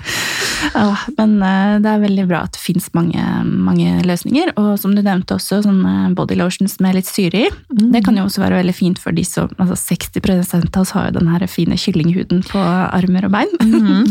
Ja, 0.73 0.89
men 1.17 1.37
eh, 1.43 1.75
det 1.83 1.89
er 1.91 2.01
veldig 2.03 2.25
bra 2.29 2.41
at 2.47 2.55
det 2.55 2.61
fins 2.63 2.87
mange, 2.95 3.21
mange 3.45 4.01
løsninger. 4.07 4.51
Og 4.59 4.73
som 4.81 4.93
du 4.95 5.01
nevnte 5.03 5.35
også, 5.37 5.61
sånne 5.65 6.11
body 6.17 6.35
lotions 6.39 6.77
med 6.83 6.95
litt 6.97 7.07
syre 7.09 7.45
i. 7.45 7.49
Det 7.95 8.01
kan 8.05 8.17
jo 8.19 8.25
også 8.27 8.43
være 8.43 8.59
veldig 8.61 8.75
fint 8.75 8.99
for 9.01 9.15
de 9.15 9.23
som 9.27 9.51
altså 9.61 9.75
60% 9.95 10.69
av 10.75 10.81
oss 10.83 10.93
har 10.95 11.09
jo 11.09 11.15
den 11.19 11.31
her 11.31 11.45
fine 11.51 11.77
kyllinghuden 11.79 12.43
på 12.47 12.59
armer 12.59 13.27
og 13.29 13.35
bein. 13.35 13.55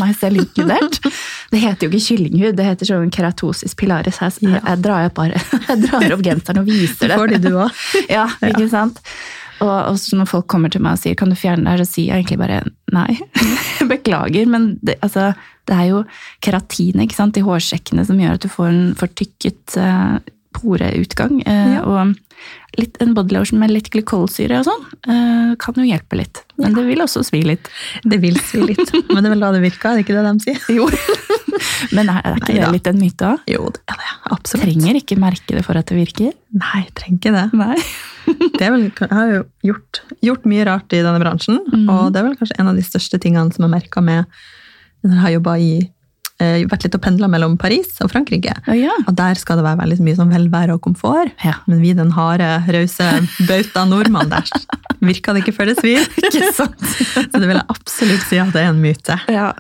Meg 0.01 0.17
selv 0.21 0.41
inkludert. 0.45 1.01
Det 1.53 1.61
heter 1.65 1.89
jo 1.89 1.93
ikke 1.93 2.05
kyllinghud, 2.09 2.57
det 2.59 2.69
heter 2.71 2.93
sånn 2.95 3.13
keratosis 3.15 3.77
pilaris. 3.79 4.21
Jeg, 4.25 4.41
Ja. 4.45 4.61
jeg, 4.61 4.83
drar 4.85 5.09
opp 5.09 5.17
bare, 5.21 5.41
jeg 5.69 5.85
drar 5.87 6.13
opp 6.17 6.25
genseren 6.25 6.63
og 6.65 6.69
viser 6.69 7.11
det. 7.13 7.17
Får 7.21 7.35
de 7.37 7.41
du 7.49 7.51
òg? 7.65 7.85
Ja, 8.13 8.29
ikke 8.45 8.69
sant? 8.73 9.01
Og 9.65 9.73
også 9.95 10.19
når 10.19 10.29
folk 10.29 10.49
kommer 10.51 10.73
til 10.73 10.83
meg 10.85 10.99
og 10.99 11.03
sier 11.03 11.17
kan 11.19 11.33
du 11.33 11.39
fjerne 11.39 11.65
det 11.65 11.87
så 11.87 11.97
sier 11.97 12.13
jeg 12.13 12.25
egentlig 12.25 12.41
bare 12.43 12.61
nei. 12.95 13.17
Beklager, 13.93 14.49
men 14.51 14.75
det, 14.85 14.99
altså, 15.05 15.33
det 15.69 15.79
er 15.79 15.91
jo 15.91 16.05
keratinet 16.45 17.41
i 17.41 17.45
hårsekkene 17.45 18.05
som 18.07 18.21
gjør 18.21 18.37
at 18.37 18.45
du 18.45 18.53
får 18.53 18.71
en 18.71 18.85
fortykket 18.99 19.79
eh, 19.81 20.19
poreutgang. 20.57 21.41
Eh, 21.45 21.75
Ja. 21.75 21.83
Og 21.85 22.15
litt, 22.79 22.97
en 23.03 23.15
bodylotion 23.15 23.61
med 23.61 23.71
litt 23.71 23.91
glykolsyre 23.95 24.59
og 24.61 24.67
sånn 24.67 24.83
eh, 25.11 25.53
kan 25.61 25.79
jo 25.79 25.87
hjelpe 25.87 26.19
litt. 26.19 26.43
Men 26.61 26.75
det 26.77 26.85
vil 26.89 27.03
også 27.05 27.23
svi 27.27 27.43
litt. 27.47 27.71
Det 28.03 28.19
vil 28.23 28.39
svi 28.43 28.65
litt. 28.73 28.91
Men 29.11 29.23
det 29.23 29.31
er 29.31 29.35
vel 29.37 29.45
da 29.45 29.53
det 29.55 29.63
virke, 29.65 29.91
er 29.93 30.01
det 30.01 30.07
ikke 30.07 30.17
det 30.19 30.25
de 30.27 30.47
sier? 30.47 30.65
Jo. 30.75 30.89
Men 31.97 32.11
er, 32.11 32.21
er 32.25 32.41
ikke 32.41 32.55
Nei, 32.55 32.63
det 32.65 32.73
litt 32.75 32.91
en 32.91 32.99
myte 32.99 33.29
òg? 33.29 33.45
Jo, 33.51 33.69
det 33.75 33.83
er 33.93 34.01
det. 34.01 34.11
Absolutt. 34.35 34.65
Trenger 34.65 34.99
ikke 34.99 35.19
merke 35.23 35.57
det 35.59 35.63
for 35.67 35.79
at 35.79 35.91
det 35.91 35.99
virker. 36.01 36.35
Nei, 36.59 36.83
trenger 36.99 37.21
ikke 37.21 37.35
det. 37.37 37.47
Nei. 37.61 37.79
det 38.59 38.67
er 38.67 38.75
vel, 38.75 38.89
jeg 38.89 39.13
har 39.13 39.31
jo 39.31 39.43
gjort, 39.71 40.03
gjort 40.25 40.51
mye 40.51 40.67
rart 40.67 40.97
i 40.97 41.03
denne 41.05 41.21
bransjen, 41.23 41.61
mm. 41.69 41.89
og 41.93 42.13
det 42.15 42.21
er 42.21 42.29
vel 42.31 42.39
kanskje 42.41 42.59
en 42.63 42.71
av 42.73 42.79
de 42.79 42.85
største 42.87 43.21
tingene 43.23 43.55
som 43.55 43.67
jeg 43.67 43.75
merka 43.75 44.03
med 44.05 44.25
når 45.05 45.13
jeg 45.13 45.25
har 45.27 45.35
jobba 45.35 45.55
i 45.61 45.73
vært 46.71 46.87
litt 46.87 46.97
og 46.99 47.03
pendla 47.05 47.29
mellom 47.31 47.57
Paris 47.61 47.99
og 48.05 48.11
Frankrike. 48.13 48.55
Oh, 48.69 48.77
ja. 48.77 48.95
Og 49.05 49.15
der 49.19 49.39
skal 49.41 49.61
det 49.61 49.67
være 49.67 49.81
veldig 49.83 49.99
mye 50.07 50.19
sånn 50.19 50.33
velvære 50.35 50.77
og 50.77 50.83
komfort. 50.85 51.33
ja. 51.45 51.57
Men 51.71 51.83
vi 51.83 51.95
den 51.97 52.13
harde, 52.15 52.49
rause 52.75 53.11
bauta 53.49 53.85
nordmann 53.89 54.33
der, 54.33 54.51
virka 55.05 55.35
det 55.35 55.45
ikke 55.45 55.57
før 55.57 55.73
det 55.73 55.79
svir. 55.81 56.05
Så 56.59 56.69
det 57.39 57.47
vil 57.47 57.57
jeg 57.57 57.67
absolutt 57.73 58.29
si 58.29 58.41
at 58.43 58.53
det 58.55 58.65
er 58.65 58.73
en 58.73 58.83
myte. 58.83 59.19
Ja. 59.33 59.53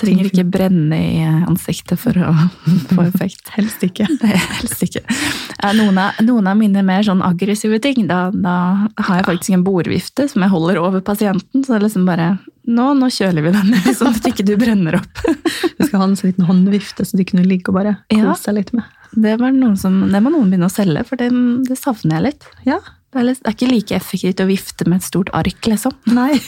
Trenger 0.00 0.28
ikke 0.28 0.44
brenne 0.48 0.96
i 0.98 1.22
ansiktet 1.48 2.00
for 2.00 2.16
å 2.18 2.32
få 2.94 3.04
effekt. 3.06 3.48
Helst 3.56 3.82
ikke. 3.86 4.06
Helst 4.58 4.82
ikke. 4.86 5.02
Noen 5.78 5.98
av, 6.02 6.18
noen 6.26 6.48
av 6.50 6.58
mine 6.58 6.82
mer 6.86 7.04
sånn 7.06 7.22
aggressive 7.24 7.78
ting, 7.84 8.06
da, 8.10 8.26
da 8.34 8.56
har 8.98 9.20
jeg 9.20 9.28
faktisk 9.28 9.56
en 9.58 9.64
bordvifte 9.66 10.26
som 10.30 10.44
jeg 10.44 10.52
holder 10.54 10.80
over 10.82 11.04
pasienten. 11.06 11.62
Så 11.64 11.72
det 11.74 11.78
er 11.80 11.86
liksom 11.88 12.08
bare 12.08 12.32
Nå, 12.64 12.94
nå 12.96 13.10
kjøler 13.12 13.44
vi 13.44 13.50
den, 13.52 13.74
sånn 13.98 14.14
at 14.16 14.24
ikke 14.30 14.44
du 14.48 14.54
brenner 14.56 14.96
opp. 14.96 15.18
Du 15.76 15.82
skal 15.84 15.98
ha 16.00 16.06
en 16.06 16.14
sånn 16.16 16.30
liten 16.30 16.46
håndvifte 16.48 17.04
så 17.04 17.18
du 17.20 17.24
kunne 17.28 17.44
ligge 17.44 17.68
og 17.68 17.76
bare 17.76 17.90
Ja. 18.08 18.30
kose 18.30 18.48
deg 18.48 18.62
litt 18.62 18.70
med. 18.78 18.86
Det, 19.12 19.34
var 19.42 19.52
noen 19.52 19.76
som, 19.76 19.98
det 20.08 20.22
må 20.24 20.32
noen 20.32 20.48
begynne 20.48 20.70
å 20.70 20.72
selge, 20.72 21.04
for 21.04 21.20
det, 21.20 21.28
det 21.68 21.76
savner 21.76 22.16
jeg 22.16 22.24
litt. 22.30 22.46
Ja, 22.64 22.78
det 23.12 23.20
er 23.36 23.52
ikke 23.52 23.68
like 23.68 23.94
effektivt 24.00 24.40
å 24.42 24.48
vifte 24.48 24.88
med 24.88 25.02
et 25.02 25.06
stort 25.10 25.28
ark, 25.36 25.68
liksom. 25.68 25.92
nei. 26.16 26.40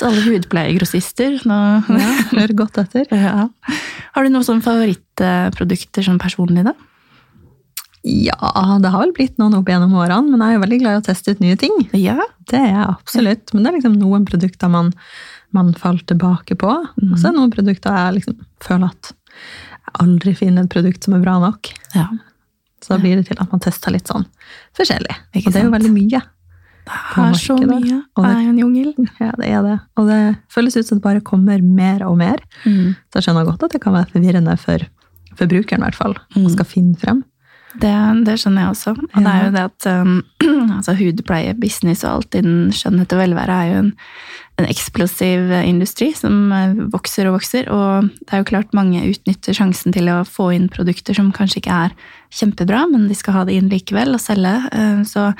Så 0.00 0.08
alle 0.08 0.22
hudpleiegrossister 0.24 1.42
nå 1.48 1.56
Ja, 1.92 2.12
hør 2.38 2.54
godt 2.62 2.78
etter. 2.80 3.04
ja. 3.12 3.48
Har 4.14 4.24
du 4.24 4.30
noen 4.32 4.46
sånne 4.46 4.64
favorittprodukter 4.64 6.06
sånn 6.06 6.16
personlig, 6.22 6.64
da? 6.66 6.72
Ja, 8.02 8.78
det 8.80 8.88
har 8.94 9.02
vel 9.04 9.12
blitt 9.12 9.36
noen 9.38 9.58
opp 9.58 9.68
gjennom 9.68 9.92
årene, 10.00 10.30
men 10.32 10.40
jeg 10.40 10.54
er 10.54 10.56
jo 10.56 10.62
veldig 10.62 10.78
glad 10.80 10.94
i 10.96 11.00
å 11.02 11.04
teste 11.10 11.34
ut 11.36 11.42
nye 11.44 11.58
ting. 11.60 11.74
Ja. 12.00 12.16
Det 12.48 12.56
er 12.56 12.70
jeg 12.72 12.86
absolutt. 12.86 13.52
Men 13.52 13.62
det 13.66 13.70
er 13.70 13.76
liksom 13.76 13.98
noen 14.00 14.24
produkter 14.28 14.72
man, 14.72 14.88
man 15.52 15.74
faller 15.76 16.06
tilbake 16.08 16.56
på. 16.58 16.70
Og 16.70 17.12
så 17.20 17.28
er 17.28 17.34
det 17.34 17.36
noen 17.36 17.52
produkter 17.52 17.92
jeg 18.00 18.16
liksom 18.22 18.40
føler 18.64 18.88
at 18.88 19.12
jeg 19.12 19.94
aldri 20.00 20.32
finner 20.38 20.64
et 20.64 20.72
produkt 20.72 21.04
som 21.04 21.18
er 21.18 21.24
bra 21.26 21.36
nok. 21.44 21.72
ja. 21.98 22.08
Så 22.80 22.94
da 22.94 23.02
blir 23.02 23.18
det 23.20 23.26
til 23.28 23.36
at 23.36 23.50
man 23.52 23.60
tester 23.60 23.92
litt 23.92 24.08
sånn 24.08 24.22
forskjellig. 24.78 25.12
Ikke 25.36 25.50
og 25.50 25.52
det 25.52 25.60
er 25.60 25.66
jo 25.66 25.72
veldig 25.74 25.90
mye. 25.92 26.20
Det 26.90 27.24
er 27.24 27.38
så 27.38 27.56
mye. 27.58 27.98
Og 28.16 28.24
Det 28.24 28.30
er 28.30 28.42
jo 28.42 28.52
en 28.52 28.62
jungel. 28.64 28.94
Ja, 29.20 29.32
det 29.38 29.50
er 29.50 29.62
det. 29.66 29.78
Og 30.00 30.08
det 30.10 30.20
føles 30.52 30.76
ut 30.76 30.86
som 30.86 30.98
det 30.98 31.06
bare 31.06 31.24
kommer 31.24 31.62
mer 31.62 32.04
og 32.06 32.16
mer. 32.20 32.42
Mm. 32.64 32.94
Så 33.10 33.20
jeg 33.20 33.28
skjønner 33.28 33.48
godt 33.48 33.66
at 33.66 33.76
det 33.76 33.82
kan 33.84 33.96
være 33.96 34.10
forvirrende 34.14 34.56
for, 34.60 34.86
forbrukeren, 35.38 35.82
i 35.82 35.88
hvert 35.88 35.98
fall. 35.98 36.16
Mm. 36.34 36.42
Man 36.46 36.54
skal 36.56 36.70
finne 36.70 37.00
frem. 37.00 37.24
Det, 37.78 37.92
det 38.26 38.34
skjønner 38.40 38.64
jeg 38.64 38.74
også. 38.74 38.94
Og 38.98 39.22
det 39.22 39.30
er 39.30 39.44
jo 39.44 39.50
det 39.54 39.64
at 39.68 39.86
um, 40.02 40.14
altså 40.76 40.94
hudpleie, 40.98 41.54
business 41.54 42.02
og 42.02 42.16
alt 42.16 42.38
innen 42.40 42.72
skjønnhet 42.74 43.12
og 43.14 43.20
velvære 43.22 43.58
er 43.62 43.68
jo 43.70 43.82
en, 43.84 43.90
en 44.58 44.66
eksplosiv 44.66 45.52
eh, 45.54 45.68
industri 45.70 46.10
som 46.18 46.50
eh, 46.56 46.74
vokser 46.90 47.30
og 47.30 47.38
vokser. 47.38 47.70
Og 47.70 48.10
det 48.24 48.34
er 48.34 48.42
jo 48.42 48.48
klart 48.50 48.74
mange 48.76 49.04
utnytter 49.12 49.54
sjansen 49.56 49.94
til 49.94 50.10
å 50.10 50.22
få 50.26 50.50
inn 50.56 50.66
produkter 50.72 51.14
som 51.16 51.30
kanskje 51.36 51.62
ikke 51.62 51.82
er 51.86 51.94
kjempebra, 52.34 52.86
men 52.90 53.06
de 53.10 53.18
skal 53.18 53.38
ha 53.38 53.46
det 53.46 53.60
inn 53.60 53.70
likevel 53.70 54.16
og 54.18 54.24
selge. 54.24 54.56
Eh, 54.74 55.04
Så 55.06 55.30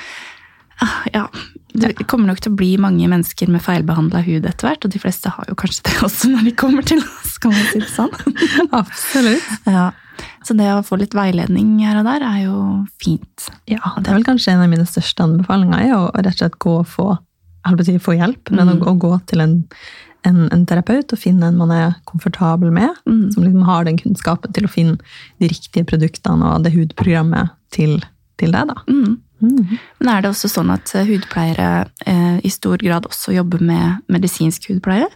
ja, 1.13 1.27
det 1.75 1.93
kommer 2.11 2.27
nok 2.31 2.41
til 2.43 2.53
å 2.53 2.57
bli 2.59 2.71
mange 2.83 3.07
mennesker 3.11 3.51
med 3.53 3.63
feilbehandla 3.63 4.23
hud 4.27 4.47
etter 4.49 4.67
hvert, 4.69 4.85
og 4.87 4.91
de 4.95 4.99
fleste 5.03 5.31
har 5.31 5.47
jo 5.51 5.55
kanskje 5.61 5.85
det 5.87 5.97
også 6.07 6.31
når 6.33 6.49
de 6.49 6.53
kommer 6.59 6.87
til 6.89 6.99
oss, 7.05 7.37
kan 7.43 7.53
man 7.55 7.67
si 7.71 7.83
det 7.83 7.91
sånn. 7.93 8.13
Absolutt. 8.81 9.51
Ja. 9.69 9.91
Så 10.45 10.53
det 10.57 10.67
å 10.73 10.83
få 10.85 10.99
litt 11.01 11.15
veiledning 11.17 11.79
her 11.85 12.01
og 12.01 12.05
der 12.09 12.25
er 12.27 12.43
jo 12.45 12.59
fint. 13.01 13.47
Ja, 13.71 13.81
det 14.01 14.11
er 14.11 14.19
vel 14.19 14.27
kanskje 14.27 14.53
en 14.55 14.65
av 14.67 14.69
mine 14.73 14.85
største 14.89 15.25
anbefalinger, 15.25 15.81
er 15.87 15.95
å 15.97 16.03
rett 16.17 16.35
og 16.35 16.43
slett 16.43 16.59
gå 16.61 16.75
og 16.83 16.89
få, 16.91 17.07
si, 17.87 17.97
få 18.03 18.17
hjelp, 18.19 18.51
men 18.53 18.69
Mm. 18.69 18.83
å, 18.83 18.93
å 18.93 18.99
gå 19.01 19.13
til 19.31 19.41
en, 19.45 19.55
en, 20.29 20.43
en 20.53 20.67
terapeut 20.69 21.13
og 21.15 21.19
finne 21.23 21.49
en 21.49 21.57
man 21.61 21.71
er 21.77 21.95
komfortabel 22.09 22.73
med, 22.73 22.91
Mm. 23.09 23.31
som 23.33 23.45
liksom 23.47 23.65
har 23.69 23.85
den 23.89 23.97
kunnskapen 24.01 24.53
til 24.57 24.65
å 24.69 24.73
finne 24.73 24.99
de 25.41 25.49
riktige 25.49 25.87
produktene 25.89 26.53
og 26.57 26.65
det 26.67 26.75
hudprogrammet 26.75 27.55
til, 27.73 28.01
til 28.41 28.53
deg. 28.53 28.69
da. 28.75 28.81
Mm. 28.93 29.19
Mm. 29.41 29.79
Men 30.01 30.13
er 30.13 30.23
det 30.23 30.31
også 30.35 30.51
sånn 30.53 30.71
at 30.75 30.93
eh, 30.99 31.09
hudpleiere 31.09 31.71
eh, 32.07 32.39
i 32.45 32.53
stor 32.53 32.81
grad 32.83 33.09
også 33.09 33.33
jobber 33.37 33.63
med 33.65 34.05
medisinsk 34.13 34.69
hudpleie? 34.71 35.09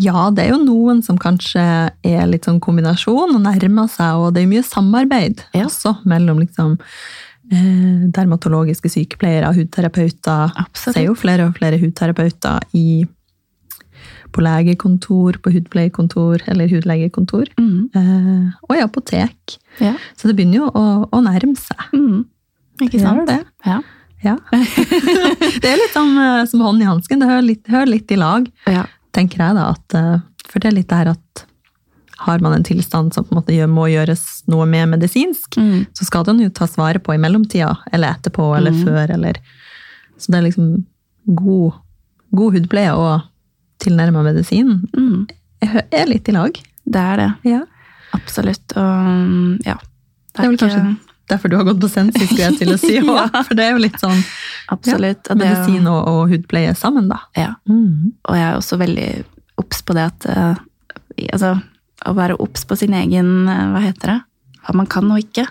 Ja, 0.00 0.30
det 0.32 0.46
er 0.46 0.54
jo 0.54 0.62
noen 0.62 1.02
som 1.04 1.18
kanskje 1.20 1.62
er 1.92 2.22
litt 2.30 2.46
sånn 2.48 2.62
kombinasjon 2.64 3.34
og 3.36 3.42
nærmer 3.44 3.90
seg, 3.92 4.22
og 4.22 4.32
det 4.32 4.44
er 4.44 4.48
mye 4.54 4.64
samarbeid 4.64 5.44
Ja. 5.52 5.66
også 5.66 5.98
mellom 6.08 6.40
liksom 6.40 6.78
eh, 7.52 8.06
dermatologiske 8.16 8.88
sykepleiere 8.88 9.50
og 9.50 9.60
hudterapeuter. 9.60 10.54
Absolutt. 10.56 10.96
Det 10.96 11.02
er 11.02 11.10
jo 11.10 11.18
flere 11.18 11.48
og 11.50 11.58
flere 11.58 11.80
hudterapeuter 11.82 12.64
i, 12.72 13.04
på 14.32 14.42
legekontor, 14.44 15.38
på 15.44 15.52
hudpleiekontor 15.54 16.42
eller 16.48 16.68
hudlegekontor, 16.68 17.46
Mm. 17.58 17.90
eh, 17.94 18.52
og 18.68 18.76
i 18.76 18.82
apotek. 18.82 19.58
Ja. 19.80 19.94
Så 20.16 20.28
det 20.28 20.36
begynner 20.36 20.62
jo 20.62 20.70
å, 20.70 20.84
å 21.12 21.20
nærme 21.24 21.56
seg. 21.56 21.78
Mm. 21.92 22.24
Ikke 22.82 23.00
sant? 23.00 23.26
det. 23.28 23.40
Ja. 23.66 23.80
Ja. 24.24 24.36
det 25.62 25.66
er 25.72 25.76
litt 25.80 25.92
som, 25.94 26.12
eh, 26.18 26.44
som 26.46 26.60
hånd 26.64 26.82
i 26.82 26.86
hansken, 26.88 27.20
det 27.22 27.28
hører 27.28 27.42
litt, 27.46 27.64
hører 27.68 27.90
litt 27.90 28.10
i 28.12 28.16
lag. 28.20 28.50
ja. 28.70 28.84
tenker 29.12 29.42
jeg 29.44 29.54
da, 29.58 29.64
at 29.74 29.94
eh, 29.98 30.20
For 30.48 30.58
det 30.62 30.70
er 30.70 30.74
litt 30.78 30.88
det 30.88 30.96
her 31.02 31.10
at 31.12 31.42
har 32.22 32.38
man 32.40 32.52
en 32.54 32.62
tilstand 32.64 33.12
som 33.12 33.24
på 33.24 33.32
en 33.34 33.40
måte 33.42 33.66
må 33.68 33.84
gjøres 33.90 34.42
noe 34.48 34.64
med 34.66 34.88
medisinsk, 34.92 35.56
Mm. 35.58 35.86
så 35.92 36.04
skal 36.06 36.24
den 36.24 36.38
jo 36.40 36.48
tas 36.50 36.76
vare 36.78 36.98
på 37.02 37.12
i 37.14 37.18
mellomtida, 37.18 37.74
eller 37.92 38.14
etterpå, 38.14 38.56
eller 38.56 38.70
Mhm. 38.70 38.84
før, 38.86 39.10
eller 39.14 39.34
Så 40.18 40.30
det 40.30 40.38
er 40.38 40.42
liksom 40.48 40.84
god, 41.34 41.72
god 42.34 42.52
hudpleie 42.54 42.92
og 42.94 43.22
tilnærma 43.82 44.22
medisin 44.26 44.74
Mm. 44.96 45.26
er 45.62 45.82
er 45.92 46.06
litt 46.10 46.28
i 46.28 46.32
lag. 46.36 46.52
Det 46.84 47.00
er 47.00 47.16
det. 47.22 47.30
Ja. 47.52 47.60
Absolutt. 48.14 48.74
Og 48.76 49.58
ja. 49.66 49.76
Det 50.32 50.44
er 50.44 50.48
vel 50.48 50.58
kanskje 50.60 50.96
derfor 51.28 51.48
du 51.48 51.56
har 51.56 51.64
gått 51.64 51.80
på 51.80 51.88
sensis, 51.88 52.26
skulle 52.28 52.48
jeg 52.50 52.58
til 52.58 52.72
å 52.74 52.78
si. 52.80 52.94
Ja. 53.06 53.26
For 53.46 53.54
det 53.56 53.64
er 53.66 53.72
jo 53.76 53.82
litt 53.84 53.98
sånn 54.00 54.22
Absolutt. 54.74 55.22
Det 55.24 55.30
er 55.30 55.36
jo- 55.36 55.42
medisin 55.44 55.86
og, 55.90 56.08
og 56.08 56.30
hudpleie 56.32 56.74
sammen, 56.76 57.08
da. 57.08 57.20
Ja. 57.36 57.54
Mm. 57.68 58.12
Og 58.28 58.36
jeg 58.36 58.46
er 58.48 58.56
også 58.58 58.78
veldig 58.80 59.08
obs 59.62 59.82
på 59.86 59.94
det 59.94 60.04
at 60.10 60.26
uh, 60.32 60.56
altså, 61.32 61.54
Å 62.08 62.14
være 62.16 62.36
obs 62.42 62.64
på 62.66 62.74
sin 62.76 62.94
egen 62.98 63.48
eh, 63.48 63.66
Hva 63.74 63.80
heter 63.84 64.10
det? 64.14 64.20
Hva 64.62 64.74
man 64.78 64.86
kan 64.86 65.08
og 65.10 65.18
ikke. 65.18 65.42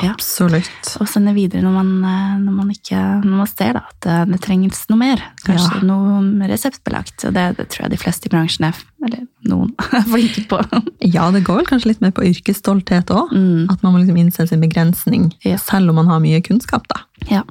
Ja. 0.00 0.12
Absolutt. 0.14 0.86
Og 1.00 1.08
sende 1.10 1.34
videre 1.36 1.60
når 1.64 1.74
man, 1.74 1.88
eh, 2.08 2.36
når 2.40 2.54
man, 2.56 2.70
ikke, 2.72 3.00
når 3.24 3.36
man 3.42 3.50
ser 3.50 3.74
da, 3.76 3.82
at 3.90 4.06
eh, 4.08 4.22
det 4.30 4.38
trengs 4.44 4.86
noe 4.88 5.00
mer. 5.02 5.20
Kanskje 5.44 5.80
Ja. 5.82 5.82
noe 5.84 6.48
reseptbelagt. 6.48 7.26
Det, 7.34 7.44
det 7.58 7.66
tror 7.68 7.84
jeg 7.84 7.90
de 7.92 7.98
fleste 8.00 8.30
i 8.30 8.32
bransjen 8.32 8.64
er, 8.70 8.78
eller 9.04 9.26
noen, 9.50 9.74
er 9.98 10.06
flinke 10.08 10.46
på. 10.48 10.60
Ja, 11.04 11.26
det 11.34 11.44
går 11.44 11.60
vel 11.60 11.68
kanskje 11.68 11.92
litt 11.92 12.00
mer 12.00 12.14
på 12.16 12.24
yrkesstolthet 12.24 13.12
òg. 13.12 13.34
Mm. 13.36 13.66
At 13.74 13.82
man 13.84 13.92
må 13.92 14.00
liksom 14.00 14.16
innse 14.22 14.48
sin 14.48 14.64
begrensning, 14.64 15.28
Ja. 15.44 15.58
selv 15.60 15.92
om 15.92 16.00
man 16.00 16.08
har 16.08 16.24
mye 16.24 16.40
kunnskap. 16.40 16.88
da. 16.88 17.02
Ja, 17.28 17.42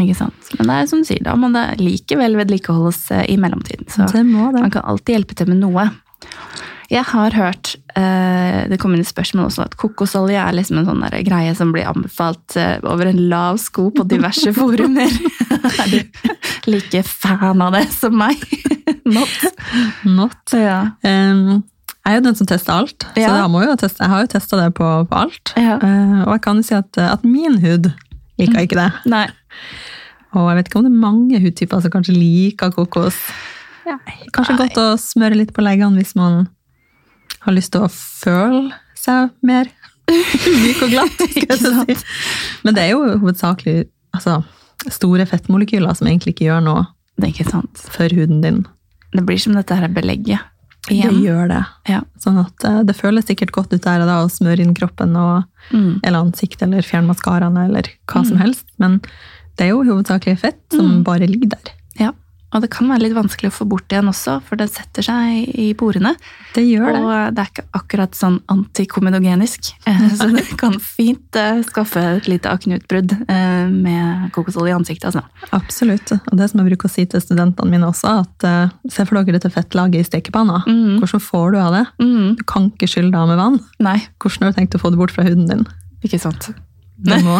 ikke 0.00 0.16
sant. 0.16 0.54
Men 0.56 0.68
det 0.72 0.78
er 0.80 0.86
som 0.88 1.04
du 1.04 1.08
sier, 1.10 1.20
da 1.22 1.36
må 1.36 1.52
det 1.52 1.66
likevel 1.84 2.38
vedlikeholdes 2.40 3.10
eh, 3.12 3.26
i 3.28 3.36
mellomtiden. 3.36 3.90
Så 3.92 4.08
man 4.24 4.70
kan 4.72 4.82
alltid 4.88 5.18
hjelpe 5.18 5.36
til 5.36 5.52
med 5.52 5.60
noe. 5.60 5.90
Jeg 6.92 7.04
har 7.08 7.30
hørt 7.36 7.71
det 8.70 8.78
kom 8.80 8.94
inn 8.94 9.02
et 9.02 9.08
spørsmål 9.08 9.50
også, 9.50 9.66
at 9.66 9.76
kokosolje 9.80 10.38
er 10.40 10.54
liksom 10.56 10.80
en 10.80 10.88
sånn 10.88 11.02
greie 11.26 11.52
som 11.58 11.72
blir 11.74 11.88
anbefalt 11.90 12.56
eh, 12.60 12.78
over 12.88 13.10
en 13.10 13.20
lav 13.28 13.58
sko 13.60 13.90
på 13.94 14.06
diverse 14.08 14.52
forumer. 14.58 15.12
er 15.72 15.92
du 15.92 15.98
like 16.72 17.02
fan 17.06 17.62
av 17.64 17.76
det 17.76 17.88
som 17.94 18.16
meg? 18.16 18.40
Not. 19.16 19.34
Not. 20.06 20.56
Ja. 20.56 20.80
Um, 21.04 21.62
jeg 22.02 22.16
er 22.16 22.18
jo 22.18 22.24
den 22.24 22.38
som 22.38 22.48
tester 22.50 22.74
alt, 22.74 23.04
så 23.14 23.20
jeg, 23.20 23.30
jo 23.30 23.76
teste, 23.78 24.02
jeg 24.02 24.10
har 24.10 24.24
jo 24.24 24.30
testa 24.32 24.58
det 24.58 24.70
på, 24.74 24.88
på 25.06 25.18
alt. 25.18 25.52
Ja. 25.54 25.76
Uh, 25.78 26.22
og 26.24 26.32
jeg 26.34 26.44
kan 26.48 26.62
si 26.66 26.74
at, 26.78 26.98
at 26.98 27.26
min 27.26 27.60
hud 27.62 27.92
liker 28.40 28.64
ikke 28.64 28.80
det. 28.80 28.88
Nei. 29.10 29.26
Og 30.32 30.48
jeg 30.48 30.58
vet 30.58 30.70
ikke 30.70 30.80
om 30.80 30.86
det 30.86 30.92
er 30.94 31.02
mange 31.02 31.42
hudtyper 31.44 31.84
som 31.84 31.92
kanskje 31.92 32.16
liker 32.16 32.72
kokos. 32.74 33.18
Ja, 33.86 33.98
kanskje 34.32 34.56
Nei. 34.56 34.60
godt 34.64 34.80
å 34.80 34.88
smøre 35.00 35.36
litt 35.38 35.52
på 35.54 35.64
leggene 35.64 36.00
hvis 36.00 36.14
man 36.18 36.46
har 37.44 37.52
lyst 37.56 37.72
til 37.74 37.84
å 37.86 37.90
føle 37.92 38.72
seg 38.98 39.30
mer 39.42 39.70
myk 40.10 40.82
og 40.82 40.90
glatt. 40.92 41.22
si. 41.62 41.96
Men 42.64 42.74
det 42.76 42.84
er 42.86 42.92
jo 42.94 43.18
hovedsakelig 43.22 43.86
altså, 44.14 44.40
store 44.92 45.26
fettmolekyler 45.30 45.94
som 45.98 46.06
egentlig 46.10 46.34
ikke 46.36 46.48
gjør 46.50 46.62
noe 46.66 46.86
Det 47.20 47.32
ikke 47.34 47.48
sant. 47.50 47.82
for 47.92 48.08
huden 48.14 48.40
din. 48.42 48.62
Det 49.12 49.24
blir 49.28 49.38
som 49.42 49.54
dette 49.58 49.76
her 49.76 49.88
belegget. 49.92 50.40
Igjen. 50.90 51.12
Det 51.14 51.26
gjør 51.28 51.44
det. 51.52 51.60
Ja. 51.92 52.00
Sånn 52.18 52.40
at 52.42 52.64
eh, 52.66 52.80
det 52.88 52.96
føles 52.98 53.26
sikkert 53.28 53.52
godt 53.54 53.70
ut 53.76 53.84
der 53.84 54.02
og 54.02 54.08
da 54.10 54.16
å 54.24 54.30
smøre 54.32 54.64
inn 54.64 54.74
kroppen 54.74 55.14
og, 55.16 55.44
Mm. 55.70 56.00
eller 56.02 56.18
ansikt 56.24 56.60
eller 56.66 56.82
fjerne 56.82 57.06
maskaraene 57.06 57.68
eller 57.68 57.86
hva 58.10 58.24
som 58.26 58.34
Mm. 58.36 58.40
helst. 58.42 58.64
Men 58.82 58.96
det 59.56 59.66
er 59.66 59.70
jo 59.70 59.84
hovedsakelig 59.86 60.40
fett 60.40 60.58
som 60.74 60.88
Mm. 60.88 61.04
bare 61.06 61.28
ligger 61.30 61.50
der. 61.54 61.70
Og 62.52 62.62
det 62.64 62.70
kan 62.72 62.88
være 62.90 63.06
litt 63.06 63.16
vanskelig 63.16 63.50
å 63.50 63.54
få 63.54 63.66
bort 63.68 63.92
igjen 63.92 64.10
også, 64.10 64.38
for 64.46 64.60
det 64.60 64.68
setter 64.72 65.06
seg 65.06 65.48
i 65.58 65.70
porene. 65.78 66.14
Det 66.52 66.64
gjør 66.66 66.88
det. 66.88 67.00
Og 67.00 67.12
det 67.36 67.44
er 67.44 67.50
ikke 67.50 67.64
akkurat 67.78 68.16
sånn 68.18 68.38
antikomedogenisk. 68.52 69.72
Så 70.18 70.28
det 70.34 70.44
kan 70.60 70.76
fint 70.82 71.38
eh, 71.38 71.62
skaffe 71.68 72.02
et 72.18 72.28
lite 72.30 72.52
akneutbrudd 72.52 73.14
eh, 73.24 73.66
med 73.72 74.28
kokosolje 74.36 74.74
i 74.74 74.76
ansiktet. 74.76 75.10
Altså. 75.10 75.52
Absolutt. 75.56 76.14
Og 76.18 76.36
det 76.38 76.50
som 76.50 76.60
jeg 76.60 76.72
bruker 76.72 76.90
å 76.90 76.92
si 76.92 77.06
til 77.08 77.24
studentene 77.24 77.72
mine 77.72 77.88
også, 77.88 78.18
at 78.26 78.48
eh, 78.48 78.74
se 78.92 79.06
for 79.08 79.20
dere 79.20 79.38
dette 79.38 79.52
fettlaget 79.52 80.02
i 80.04 80.08
stekepanna. 80.10 80.62
Mm. 80.68 80.98
Hvordan 81.00 81.24
får 81.24 81.54
du 81.54 81.60
av 81.62 81.78
det? 81.78 81.86
Mm. 82.04 82.34
Du 82.40 82.44
kan 82.48 82.68
ikke 82.72 82.90
skylle 82.90 83.14
det 83.14 83.22
av 83.22 83.32
med 83.32 83.40
vann. 83.40 83.62
Nei, 83.82 83.98
Hvordan 84.22 84.48
har 84.48 84.52
du 84.52 84.60
tenkt 84.60 84.76
å 84.76 84.82
få 84.82 84.92
det 84.92 85.00
bort 85.00 85.14
fra 85.14 85.24
huden 85.26 85.48
din? 85.48 85.64
ikke 86.02 86.18
sant. 86.18 86.50
Da 87.10 87.18
må, 87.26 87.38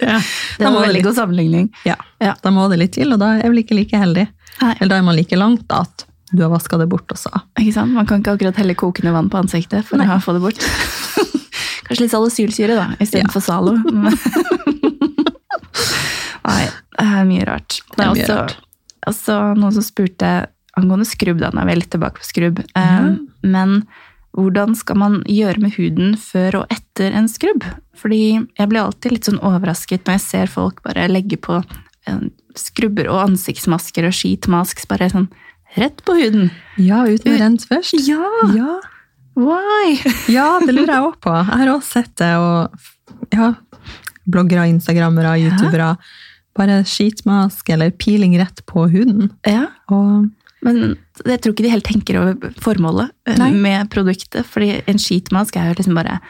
ja, 0.00 0.18
Det 0.58 0.64
var 0.64 0.80
veldig 0.86 1.02
god 1.04 1.14
sammenligning. 1.18 1.66
ja, 1.84 1.96
Ja. 2.24 2.34
da 2.42 2.50
må 2.54 2.68
det 2.72 2.78
litt 2.80 2.92
til, 2.96 3.12
og 3.12 3.18
da 3.20 3.34
er 3.36 3.42
jeg 3.42 3.50
vel 3.52 3.62
ikke 3.64 3.76
like 3.78 3.96
heldig. 4.00 4.28
Nei. 4.62 4.74
Eller 4.80 4.88
da 4.94 4.96
er 4.98 5.02
man 5.06 5.16
like 5.18 5.36
langt 5.38 5.66
da, 5.68 5.82
at 5.84 6.06
du 6.32 6.42
har 6.42 6.50
vaska 6.52 6.76
det 6.80 6.88
bort 6.92 7.08
også. 7.14 7.30
Ikke 7.60 7.72
sant? 7.76 7.92
Man 7.96 8.06
kan 8.08 8.20
ikke 8.22 8.34
akkurat 8.36 8.56
helle 8.60 8.74
kokende 8.76 9.12
vann 9.14 9.28
på 9.32 9.38
ansiktet 9.40 9.84
for 9.88 9.96
Nei. 10.00 10.06
å 10.12 10.18
få 10.20 10.34
det 10.36 10.42
bort. 10.44 10.58
Kanskje 11.88 12.02
litt 12.04 12.12
salicylsyre, 12.12 12.74
da, 12.76 12.88
istedenfor 13.00 13.40
Ja. 13.40 13.46
Zalo. 13.46 13.76
Nei, 16.48 16.64
det 16.98 17.04
er 17.06 17.24
mye 17.28 17.44
rart. 17.48 17.80
Det 17.94 18.02
er, 18.04 18.08
Det 18.08 18.08
mye 18.08 18.24
også, 18.24 18.36
rart. 18.40 18.56
også 19.10 19.36
noen 19.58 19.74
som 19.76 19.84
spurte 19.86 20.30
angående 20.78 21.06
skrubb, 21.08 21.40
da, 21.42 21.50
nå 21.52 21.62
er 21.62 21.68
vi 21.70 21.78
litt 21.80 21.90
tilbake 21.92 22.20
på 22.22 22.28
skrubb. 22.28 22.60
Eh, 22.76 23.08
Men 23.42 23.82
hvordan 24.38 24.76
skal 24.78 24.98
man 25.00 25.20
gjøre 25.26 25.62
med 25.62 25.74
huden 25.74 26.14
før 26.20 26.60
og 26.62 26.74
etter 26.74 27.14
en 27.16 27.26
skrubb? 27.30 27.64
Fordi 27.98 28.38
jeg 28.38 28.70
blir 28.70 28.84
alltid 28.84 29.14
litt 29.14 29.28
sånn 29.28 29.40
overrasket 29.42 30.06
når 30.06 30.18
jeg 30.18 30.26
ser 30.26 30.52
folk 30.52 30.82
bare 30.84 31.08
legge 31.10 31.40
på 31.42 31.58
eh, 31.58 32.20
skrubber 32.58 33.10
og 33.10 33.24
ansiktsmasker 33.24 34.06
og 34.06 34.14
skitmask 34.14 34.84
bare 34.90 35.10
sånn 35.12 35.26
rett 35.78 36.00
på 36.06 36.14
huden. 36.16 36.52
Ja, 36.80 37.02
uten 37.08 37.34
å 37.34 37.40
rense 37.42 37.68
først. 37.70 37.98
Ja! 38.06 38.30
Ja, 38.54 38.78
Why? 39.38 39.98
ja 40.36 40.46
det 40.64 40.74
lurer 40.74 40.94
jeg 40.96 41.10
òg 41.10 41.18
på. 41.22 41.34
Jeg 41.34 41.60
har 41.60 41.74
også 41.74 42.00
sett 42.00 42.14
det, 42.18 42.32
og 42.38 43.34
ja, 43.34 43.52
bloggere, 44.28 44.66
instagrammere, 44.72 45.36
youtubere. 45.44 45.92
Bare 46.58 46.80
skitmask 46.88 47.68
eller 47.70 47.94
peeling 47.94 48.34
rett 48.40 48.64
på 48.66 48.88
huden. 48.90 49.30
Ja, 49.46 49.68
Og 49.94 50.30
men 50.66 50.96
jeg 51.26 51.40
tror 51.40 51.52
ikke 51.56 51.66
de 51.66 51.72
helt 51.74 51.84
tenker 51.88 52.20
over 52.20 52.52
formålet 52.60 53.10
eh, 53.26 53.36
Nei. 53.40 53.50
med 53.52 53.90
produktet. 53.90 54.46
fordi 54.46 54.82
en 54.86 54.98
sheetmask 54.98 55.56
er 55.56 55.70
jo 55.72 55.78
liksom 55.80 55.94
bare 55.98 56.20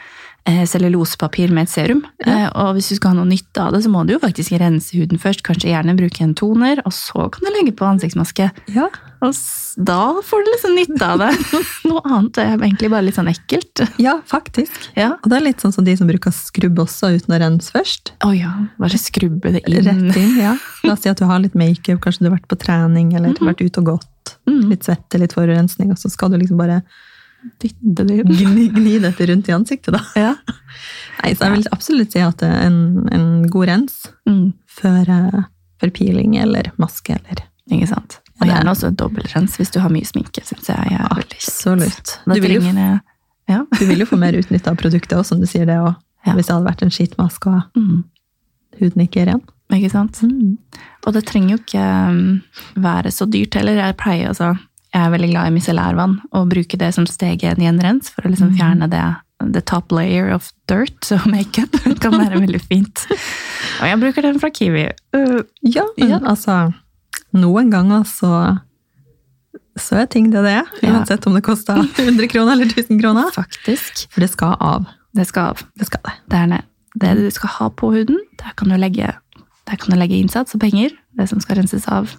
eh, 0.47 0.63
cellulosepapir 0.65 1.51
med 1.53 1.67
et 1.67 1.73
serum. 1.73 2.01
Ja. 2.25 2.45
Eh, 2.45 2.49
og 2.55 2.73
hvis 2.77 2.89
du 2.89 2.95
skal 2.95 3.11
ha 3.13 3.19
noe 3.19 3.29
nytte 3.29 3.61
av 3.61 3.73
det, 3.75 3.83
så 3.85 3.89
må 3.93 4.05
du 4.07 4.13
jo 4.15 4.19
faktisk 4.23 4.55
rense 4.59 4.95
huden 4.97 5.19
først. 5.21 5.43
Kanskje 5.45 5.69
gjerne 5.73 5.97
bruke 5.99 6.23
en 6.25 6.33
toner, 6.39 6.81
og 6.85 6.93
så 6.95 7.27
kan 7.31 7.45
du 7.45 7.51
legge 7.53 7.75
på 7.75 7.85
ansiktsmaske. 7.85 8.49
ja, 8.73 8.87
Og 9.21 9.35
da 9.83 9.99
får 10.23 10.43
du 10.45 10.49
liksom 10.53 10.75
nytte 10.79 11.05
av 11.05 11.19
det. 11.19 11.29
Noe 11.89 12.01
annet 12.07 12.37
er 12.39 12.53
egentlig 12.55 12.89
bare 12.91 13.03
litt 13.05 13.15
sånn 13.19 13.27
ekkelt. 13.31 13.83
ja, 13.99 14.17
faktisk. 14.25 14.71
Ja. 14.95 15.11
Og 15.19 15.27
det 15.29 15.37
er 15.41 15.45
litt 15.49 15.59
sånn 15.63 15.75
som 15.75 15.83
de 15.87 15.95
som 15.99 16.07
bruker 16.07 16.31
skrubb 16.35 16.79
også 16.85 17.11
uten 17.17 17.35
å 17.35 17.39
rense 17.43 17.71
først. 17.75 18.13
Å 18.25 18.31
ja, 18.35 18.53
bare 18.79 18.97
skrubbe 18.99 19.51
det 19.57 19.65
inn. 19.67 19.83
Rett 19.85 20.17
inn, 20.23 20.37
ja. 20.39 20.55
La 20.87 20.95
oss 20.95 21.03
si 21.03 21.11
at 21.11 21.19
du 21.19 21.27
har 21.29 21.39
litt 21.43 21.55
makeup, 21.59 21.99
kanskje 22.03 22.23
du 22.25 22.29
har 22.31 22.37
vært 22.39 22.47
på 22.51 22.57
trening 22.63 23.11
eller 23.13 23.35
Mhm. 23.35 23.51
vært 23.51 23.61
ute 23.67 23.83
og 23.83 23.85
gått. 23.93 24.07
Mm. 24.49 24.69
Litt 24.69 24.83
svette, 24.87 25.19
litt 25.21 25.33
forurensning, 25.37 25.91
og 25.91 25.97
så 26.01 26.09
skal 26.11 26.31
du 26.33 26.37
liksom 26.41 26.57
bare 26.61 26.81
Dytte 27.63 28.03
det 28.03 28.17
gni, 28.27 28.65
gni 28.75 28.97
dette 28.99 29.25
rundt 29.29 29.47
i 29.47 29.53
ansiktet, 29.55 29.93
da. 29.95 30.01
Ja. 30.19 30.33
Nei, 31.23 31.29
så 31.39 31.45
jeg 31.47 31.53
vil 31.53 31.69
absolutt 31.71 32.11
si 32.11 32.19
at 32.19 32.41
det 32.41 32.49
er 32.51 32.65
en, 32.67 33.07
en 33.15 33.29
god 33.47 33.69
rens 33.69 34.01
Mm. 34.27 34.49
før, 34.67 35.07
eh, 35.07 35.45
før 35.79 35.93
peeling 35.95 36.35
eller 36.37 36.67
maske 36.77 37.15
eller 37.15 37.45
Ikke 37.71 37.87
sant? 37.87 38.17
Og 38.41 38.43
det, 38.47 38.51
gjerne 38.51 38.71
også 38.73 38.87
en 38.89 38.95
dobbeltrens 38.99 39.55
hvis 39.55 39.71
du 39.71 39.79
har 39.79 39.89
mye 39.93 40.03
sminke. 40.07 40.43
Synes 40.43 40.67
jeg 40.67 40.91
er. 40.99 41.07
Absolutt. 41.15 42.17
Du 42.25 42.39
vil, 42.41 42.57
jo, 42.57 42.61
jeg 42.61 42.99
ja. 43.47 43.61
du 43.79 43.85
vil 43.85 43.99
jo 44.03 44.05
få 44.09 44.19
mer 44.19 44.35
utnytta 44.35 44.71
av 44.73 44.77
produktet 44.83 45.15
òg, 45.17 45.23
som 45.25 45.39
du 45.39 45.47
sier 45.47 45.65
det, 45.69 45.79
og 45.79 45.95
Ja. 46.27 46.33
hvis 46.35 46.47
det 46.51 46.55
hadde 46.57 46.67
vært 46.67 46.81
en 46.83 46.91
skitmaske 46.91 47.47
og 47.47 47.79
Mm. 47.79 48.03
huden 48.81 49.01
ikke 49.07 49.21
er 49.23 49.31
ren. 49.31 49.41
Ikke 49.73 49.91
sant? 49.93 50.17
Mm. 50.25 50.57
Og 51.05 51.13
det 51.13 51.25
trenger 51.29 51.55
jo 51.55 51.59
ikke 51.61 51.83
um, 52.09 52.41
være 52.81 53.11
så 53.13 53.27
dyrt 53.29 53.53
heller. 53.59 53.77
Jeg 53.77 53.97
pleier 54.01 54.31
altså 54.31 54.55
Jeg 54.93 55.05
er 55.05 55.11
veldig 55.13 55.29
glad 55.29 55.47
i 55.47 55.53
micellærvann 55.53 56.15
og 56.33 56.47
bruke 56.49 56.77
det 56.81 56.93
som 56.95 57.05
steg 57.05 57.43
en 57.45 57.81
rens 57.83 58.09
for 58.09 58.25
å 58.25 58.31
liksom 58.31 58.55
fjerne 58.57 58.87
det 58.89 59.03
the 59.53 59.61
top 59.61 59.91
layer 59.95 60.33
of 60.33 60.49
dirt, 60.67 60.97
så 61.05 61.15
makeup 61.29 61.71
kan 62.03 62.11
være 62.17 62.41
veldig 62.41 62.59
fint. 62.65 63.05
Og 63.79 63.85
jeg 63.87 63.99
bruker 64.01 64.25
den 64.25 64.39
fra 64.41 64.49
Kiwi. 64.49 64.87
Uh, 65.15 65.43
Ja, 65.61 65.85
men 65.97 66.09
Ja. 66.09 66.19
altså 66.25 66.73
Noen 67.37 67.69
ganger 67.69 68.03
så 68.09 68.57
så 69.79 70.01
er 70.01 70.09
ting 70.11 70.27
det 70.33 70.41
det 70.43 70.51
er. 70.59 70.65
Ja. 70.83 70.89
Uansett 70.97 71.25
om 71.29 71.37
det 71.37 71.43
koster 71.45 71.77
100 71.79 72.27
kroner 72.27 72.51
eller 72.57 72.65
1000 72.67 72.99
kroner. 72.99 73.29
faktisk. 73.31 74.07
For 74.11 74.19
det 74.25 74.29
skal 74.33 74.57
av. 74.59 74.89
Det 75.15 75.25
skal 75.29 75.53
av. 75.53 75.61
Det 75.79 75.87
skal 75.87 76.01
det. 76.03 76.13
Det 76.27 76.37
er 76.41 76.47
det. 76.51 76.59
Det 76.99 77.13
du 77.21 77.29
skal 77.31 77.49
ha 77.59 77.69
på 77.69 77.93
huden, 77.93 78.17
der 78.41 78.51
kan 78.59 78.67
du 78.73 78.75
legge, 78.75 79.13
der 79.69 79.77
kan 79.77 79.93
du 79.93 79.99
legge 79.99 80.17
innsats 80.17 80.55
og 80.57 80.61
penger. 80.63 80.89
Det 81.17 81.29
som 81.29 81.39
skal 81.43 81.59
renses 81.61 81.85
av. 81.87 82.09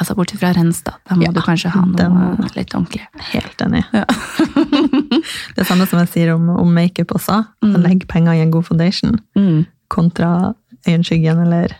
Altså 0.00 0.14
bortsett 0.16 0.40
fra 0.40 0.52
rens, 0.56 0.78
da. 0.86 0.94
Da 1.08 1.16
må 1.18 1.26
Ja, 1.26 1.32
du 1.34 1.40
kanskje 1.44 1.68
ha 1.74 1.80
noe 1.84 1.96
den- 1.98 2.48
litt 2.56 2.72
ordentlig. 2.72 3.02
Helt 3.34 3.60
enig. 3.60 3.82
Ja. 3.92 4.04
Det 5.54 5.60
er 5.60 5.68
samme 5.68 5.86
som 5.90 5.98
jeg 6.00 6.08
sier 6.14 6.32
om, 6.34 6.48
om 6.56 6.70
makeup 6.74 7.12
også. 7.16 7.42
Mm. 7.64 7.74
Legg 7.84 8.06
penger 8.08 8.32
i 8.38 8.40
en 8.44 8.50
god 8.54 8.64
foundation 8.70 9.18
Mm. 9.36 9.66
kontra 9.90 10.54
øyenskyggen 10.88 11.42
eller 11.46 11.74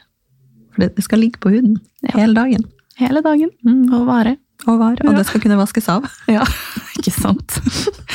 For 0.75 0.83
det, 0.85 0.95
det 0.97 1.05
skal 1.05 1.19
ligge 1.19 1.41
på 1.41 1.51
huden 1.51 1.79
Ja. 2.03 2.13
hele 2.19 2.35
dagen. 2.35 2.65
Hele 2.99 3.23
dagen. 3.23 3.51
Mm. 3.67 3.93
Og 3.95 4.07
vare. 4.07 4.37
Og 4.67 4.79
vare. 4.79 5.09
Og 5.09 5.17
det 5.17 5.27
skal 5.27 5.41
kunne 5.41 5.57
vaskes 5.59 5.89
av. 5.89 6.05
Ja, 6.29 6.45
ikke 6.99 7.11
sant? 7.11 7.57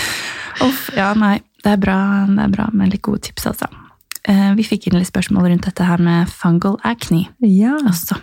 Uff, 0.66 0.90
ja, 0.96 1.14
nei. 1.14 1.40
Det 1.64 1.72
er 1.74 1.78
bra, 1.82 2.26
det 2.30 2.44
er 2.46 2.54
bra 2.54 2.70
med 2.72 2.92
litt 2.94 3.02
gode 3.02 3.22
tips, 3.26 3.48
altså. 3.50 3.68
Eh, 4.28 4.54
Vi 4.58 4.64
fikk 4.64 4.88
inn 4.88 4.98
litt 5.00 5.12
spørsmål 5.12 5.50
rundt 5.52 5.66
dette 5.68 5.84
her 5.86 5.98
med 6.02 6.28
fungal 6.30 6.80
acne 6.84 7.28
Ja. 7.42 7.76
også. 7.78 8.18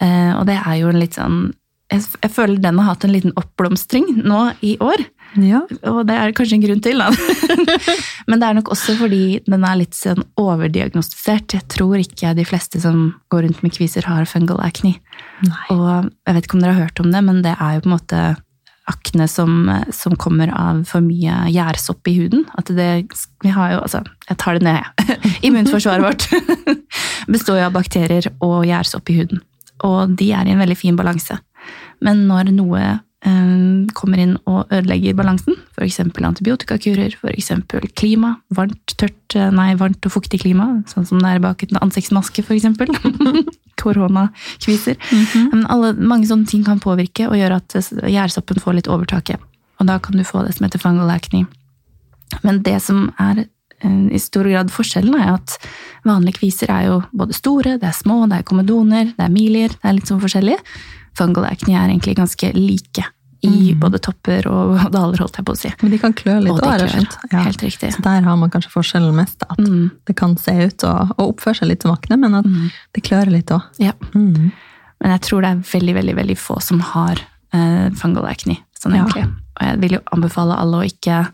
Eh, 0.00 0.32
Og 0.38 0.46
det 0.46 0.58
er 0.64 0.74
jo 0.80 0.88
en 0.88 1.00
litt 1.00 1.14
sånn 1.18 1.52
jeg, 1.92 2.30
føler 2.32 2.56
den 2.62 2.78
har 2.78 2.94
hatt 2.94 3.04
en 3.04 3.12
liten 3.12 3.32
oppblomstring 3.36 4.22
nå 4.24 4.54
i 4.64 4.78
år. 4.80 4.96
ja. 5.36 5.60
Og 5.84 6.06
det 6.06 6.14
er 6.16 6.32
kanskje 6.32 6.54
en 6.56 6.62
grunn 6.62 6.80
til, 6.80 6.96
da. 6.96 7.10
Men 8.28 8.40
det 8.40 8.48
er 8.48 8.54
nok 8.54 8.70
også 8.72 8.94
fordi 8.96 9.42
den 9.44 9.62
er 9.68 9.76
litt 9.76 9.92
sånn 9.92 10.24
overdiagnostisert. 10.40 11.52
Jeg 11.52 11.66
tror 11.68 11.98
ikke 12.00 12.32
de 12.38 12.44
fleste 12.48 12.80
som 12.80 13.10
går 13.30 13.44
rundt 13.44 13.62
med 13.62 13.74
kviser, 13.76 14.04
har 14.08 14.24
fungal 14.24 14.62
acne. 14.64 14.94
Nei. 15.44 15.66
Og 15.74 16.08
jeg 16.26 16.34
vet 16.38 16.44
ikke 16.48 16.54
om 16.56 16.64
dere 16.64 16.72
har 16.78 16.86
hørt 16.86 17.00
om 17.04 17.12
det, 17.12 17.22
men 17.28 17.42
det 17.44 17.56
er 17.60 17.74
jo 17.76 17.84
på 17.84 17.90
en 17.90 17.96
måte 17.98 18.22
akne 18.90 19.28
som, 19.30 19.68
som 19.94 20.16
kommer 20.18 20.50
av 20.54 20.82
for 20.88 21.04
mye 21.04 21.52
gjærsopp 21.54 22.08
i 22.10 22.16
huden. 22.18 22.44
At 22.58 22.72
det, 22.74 22.88
vi 23.44 23.52
har 23.54 23.76
jo, 23.76 23.82
altså, 23.84 24.02
jeg 24.28 24.40
tar 24.42 24.58
det 24.58 24.66
ned, 24.66 24.80
jeg. 24.82 25.18
Immunforsvaret 25.48 26.02
vårt 26.02 26.78
består 27.34 27.60
jo 27.60 27.68
av 27.68 27.76
bakterier 27.76 28.28
og 28.42 28.66
gjærsopp 28.66 29.12
i 29.12 29.20
huden. 29.20 29.42
Og 29.86 30.16
de 30.18 30.32
er 30.34 30.48
i 30.48 30.54
en 30.54 30.62
veldig 30.62 30.78
fin 30.78 30.98
balanse. 30.98 31.38
Men 32.02 32.26
når 32.30 32.50
noe 32.54 32.82
kommer 33.94 34.18
inn 34.18 34.34
og 34.50 34.70
ødelegger 34.72 35.14
balansen, 35.14 35.54
f.eks. 35.76 36.00
antibiotikakurer, 36.02 37.14
f.eks. 37.14 37.50
klima, 37.94 38.34
varmt, 38.54 38.96
tørt, 38.98 39.36
eh, 39.36 39.50
nei, 39.54 39.72
varmt 39.78 40.02
og 40.08 40.14
fuktig 40.16 40.42
klima, 40.42 40.66
sånn 40.90 41.06
som 41.06 41.22
det 41.22 41.30
er 41.30 41.42
bak 41.44 41.62
en 41.68 41.80
ansiktsmaske 41.84 42.42
f.eks. 42.42 42.66
Koronakviser. 43.82 44.98
Men 45.52 45.64
alle, 45.72 45.94
mange 45.98 46.28
sånne 46.30 46.50
ting 46.50 46.64
kan 46.66 46.82
påvirke 46.82 47.28
og 47.30 47.38
gjøre 47.38 47.58
at 47.62 47.78
gjærsoppen 48.10 48.60
får 48.62 48.78
litt 48.78 48.90
overtaket. 48.90 49.42
Og 49.80 49.88
da 49.88 49.98
kan 50.02 50.18
du 50.18 50.26
få 50.26 50.44
det 50.46 50.54
som 50.56 50.66
heter 50.66 50.82
fungal 50.82 51.10
acne. 51.10 51.46
Men 52.46 52.62
det 52.66 52.78
som 52.84 53.08
er 53.22 53.44
eh, 53.44 54.08
i 54.14 54.20
stor 54.22 54.48
grad 54.50 54.72
forskjellen, 54.74 55.14
er 55.18 55.36
at 55.36 55.56
vanlige 56.06 56.40
kviser 56.40 56.70
er 56.74 56.88
jo 56.90 56.98
både 57.14 57.38
store, 57.38 57.76
det 57.78 57.90
er 57.90 57.96
små, 57.96 58.24
det 58.30 58.40
er 58.40 58.50
komedoner, 58.50 59.14
det 59.14 59.26
er 59.26 59.32
milier, 59.32 59.74
det 59.78 59.88
er 59.88 59.96
litt 59.98 60.10
sånn 60.10 60.22
forskjellig. 60.22 60.58
Fungal 61.18 61.44
acne 61.50 61.74
er 61.76 61.88
egentlig 61.92 62.16
ganske 62.16 62.52
like 62.56 63.04
i 63.42 63.72
både 63.74 63.98
topper 63.98 64.46
og 64.46 64.76
daler, 64.94 65.18
holdt 65.18 65.36
jeg 65.40 65.44
på 65.44 65.52
å 65.52 65.58
si. 65.58 65.70
Men 65.82 65.90
de 65.90 65.98
kan 65.98 66.12
klø 66.14 66.36
litt 66.40 66.52
Og 66.52 66.60
de 66.60 66.68
klør. 66.68 66.84
skjønt. 66.92 67.16
Ja. 67.32 67.40
Helt 67.42 67.62
riktig. 67.66 67.90
Så 67.96 68.02
der 68.04 68.22
har 68.22 68.36
man 68.38 68.50
kanskje 68.54 68.70
forskjellen 68.70 69.14
mest. 69.18 69.42
At 69.50 69.58
Mm. 69.58 69.90
det 70.06 70.14
kan 70.16 70.36
se 70.38 70.52
ut 70.66 70.84
og, 70.84 71.10
og 71.18 71.32
oppføre 71.34 71.58
seg 71.58 71.68
litt 71.72 71.82
som 71.82 71.90
akne, 71.96 72.16
men 72.22 72.34
at 72.38 72.44
Mm. 72.46 72.70
det 72.94 73.02
klør 73.02 73.26
litt 73.34 73.50
òg. 73.50 73.62
Ja. 73.82 73.92
Mm. 74.14 74.52
Men 75.02 75.10
jeg 75.10 75.20
tror 75.26 75.40
det 75.42 75.50
er 75.50 75.64
veldig, 75.72 75.94
veldig, 75.98 76.14
veldig 76.16 76.38
få 76.38 76.60
som 76.62 76.78
har 76.80 77.18
eh, 77.52 77.90
fungal 77.90 78.24
acne. 78.30 78.58
Sånn 78.80 78.94
Ja. 78.94 79.02
egentlig. 79.04 79.24
Og 79.60 79.66
jeg 79.66 79.80
vil 79.80 79.90
jo 79.98 80.00
anbefale 80.14 80.56
alle 80.56 80.76
å 80.78 80.86
ikke, 80.86 81.26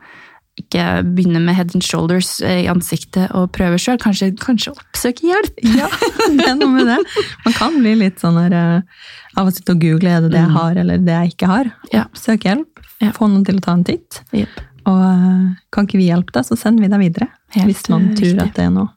ikke 0.63 0.85
begynne 1.17 1.41
med 1.45 1.55
head 1.57 1.75
and 1.75 1.85
shoulders 1.85 2.41
eh, 2.45 2.65
i 2.65 2.69
ansiktet 2.71 3.31
og 3.37 3.51
prøve 3.57 3.79
sjøl. 3.81 3.99
Kanskje, 4.03 4.31
kanskje 4.43 4.73
oppsøke 4.75 5.27
hjelp. 5.29 5.63
Ja, 5.77 5.89
det 6.39 6.47
er 6.49 6.57
noe 6.59 6.71
med 6.75 6.87
det. 6.91 6.99
Man 7.47 7.57
kan 7.59 7.79
bli 7.81 7.95
litt 8.01 8.21
sånn 8.23 8.39
her 8.41 8.57
eh, 8.59 9.05
av 9.39 9.49
å 9.51 9.55
sitte 9.55 9.75
og 9.77 9.81
google 9.85 10.11
er 10.17 10.25
det 10.27 10.33
det 10.35 10.43
jeg 10.43 10.55
har 10.57 10.81
eller 10.85 10.99
det 11.07 11.15
jeg 11.21 11.35
ikke 11.37 11.51
har. 11.53 11.71
Ja. 11.95 12.07
Søk 12.19 12.47
hjelp, 12.49 12.85
Ja. 13.01 13.13
få 13.15 13.29
noen 13.31 13.45
til 13.47 13.61
å 13.61 13.63
ta 13.63 13.73
en 13.79 13.85
titt. 13.87 14.23
Yep. 14.35 14.61
Og 14.91 15.03
eh, 15.05 15.43
kan 15.75 15.87
ikke 15.87 16.01
vi 16.01 16.09
hjelpe 16.11 16.33
deg, 16.35 16.47
så 16.49 16.57
sender 16.59 16.83
vi 16.87 16.89
deg 16.95 17.03
videre. 17.05 17.29
Helt, 17.55 17.69
hvis 17.71 17.85
man 17.93 18.09
tror 18.19 18.33
riktig. 18.35 18.47
at 18.49 18.55
det 18.59 18.65
er 18.69 18.73
noe. 18.75 18.89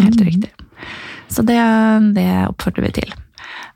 Helt 0.00 0.20
Mm. 0.20 0.26
riktig. 0.30 0.50
Så 1.30 1.42
det, 1.46 1.58
det 2.16 2.28
oppfordrer 2.48 2.86
vi 2.88 2.92
til. 3.02 3.10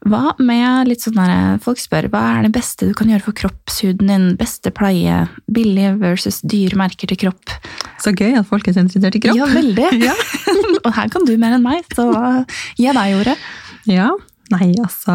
Hva 0.04 0.34
med 0.36 0.90
litt 0.90 1.04
sånn 1.04 1.16
der, 1.16 1.56
Folk 1.64 1.80
spør 1.80 2.10
hva 2.12 2.22
er 2.36 2.46
det 2.46 2.52
beste 2.56 2.90
du 2.90 2.92
kan 2.96 3.08
gjøre 3.08 3.24
for 3.24 3.36
kroppshuden 3.38 4.10
din? 4.10 4.26
Beste 4.40 4.72
pleie? 4.74 5.22
Billige 5.48 5.94
versus 6.02 6.42
dyre 6.44 6.76
merker 6.76 7.08
til 7.08 7.20
kropp? 7.24 7.54
Så 8.02 8.12
gøy 8.12 8.36
at 8.36 8.48
folk 8.48 8.68
er 8.68 8.76
så 8.76 8.84
interessert 8.84 9.16
i 9.16 9.22
kropp. 9.24 9.40
Ja, 9.40 9.48
veldig. 9.48 9.88
Ja. 10.04 10.14
Og 10.84 10.90
her 10.92 11.08
kan 11.08 11.24
du 11.24 11.32
mer 11.40 11.56
enn 11.56 11.64
meg, 11.64 11.86
så 11.96 12.04
gi 12.76 12.90
deg 12.92 13.16
ordet. 13.16 13.38
Ja, 13.88 14.10
nei, 14.52 14.74
altså 14.76 15.14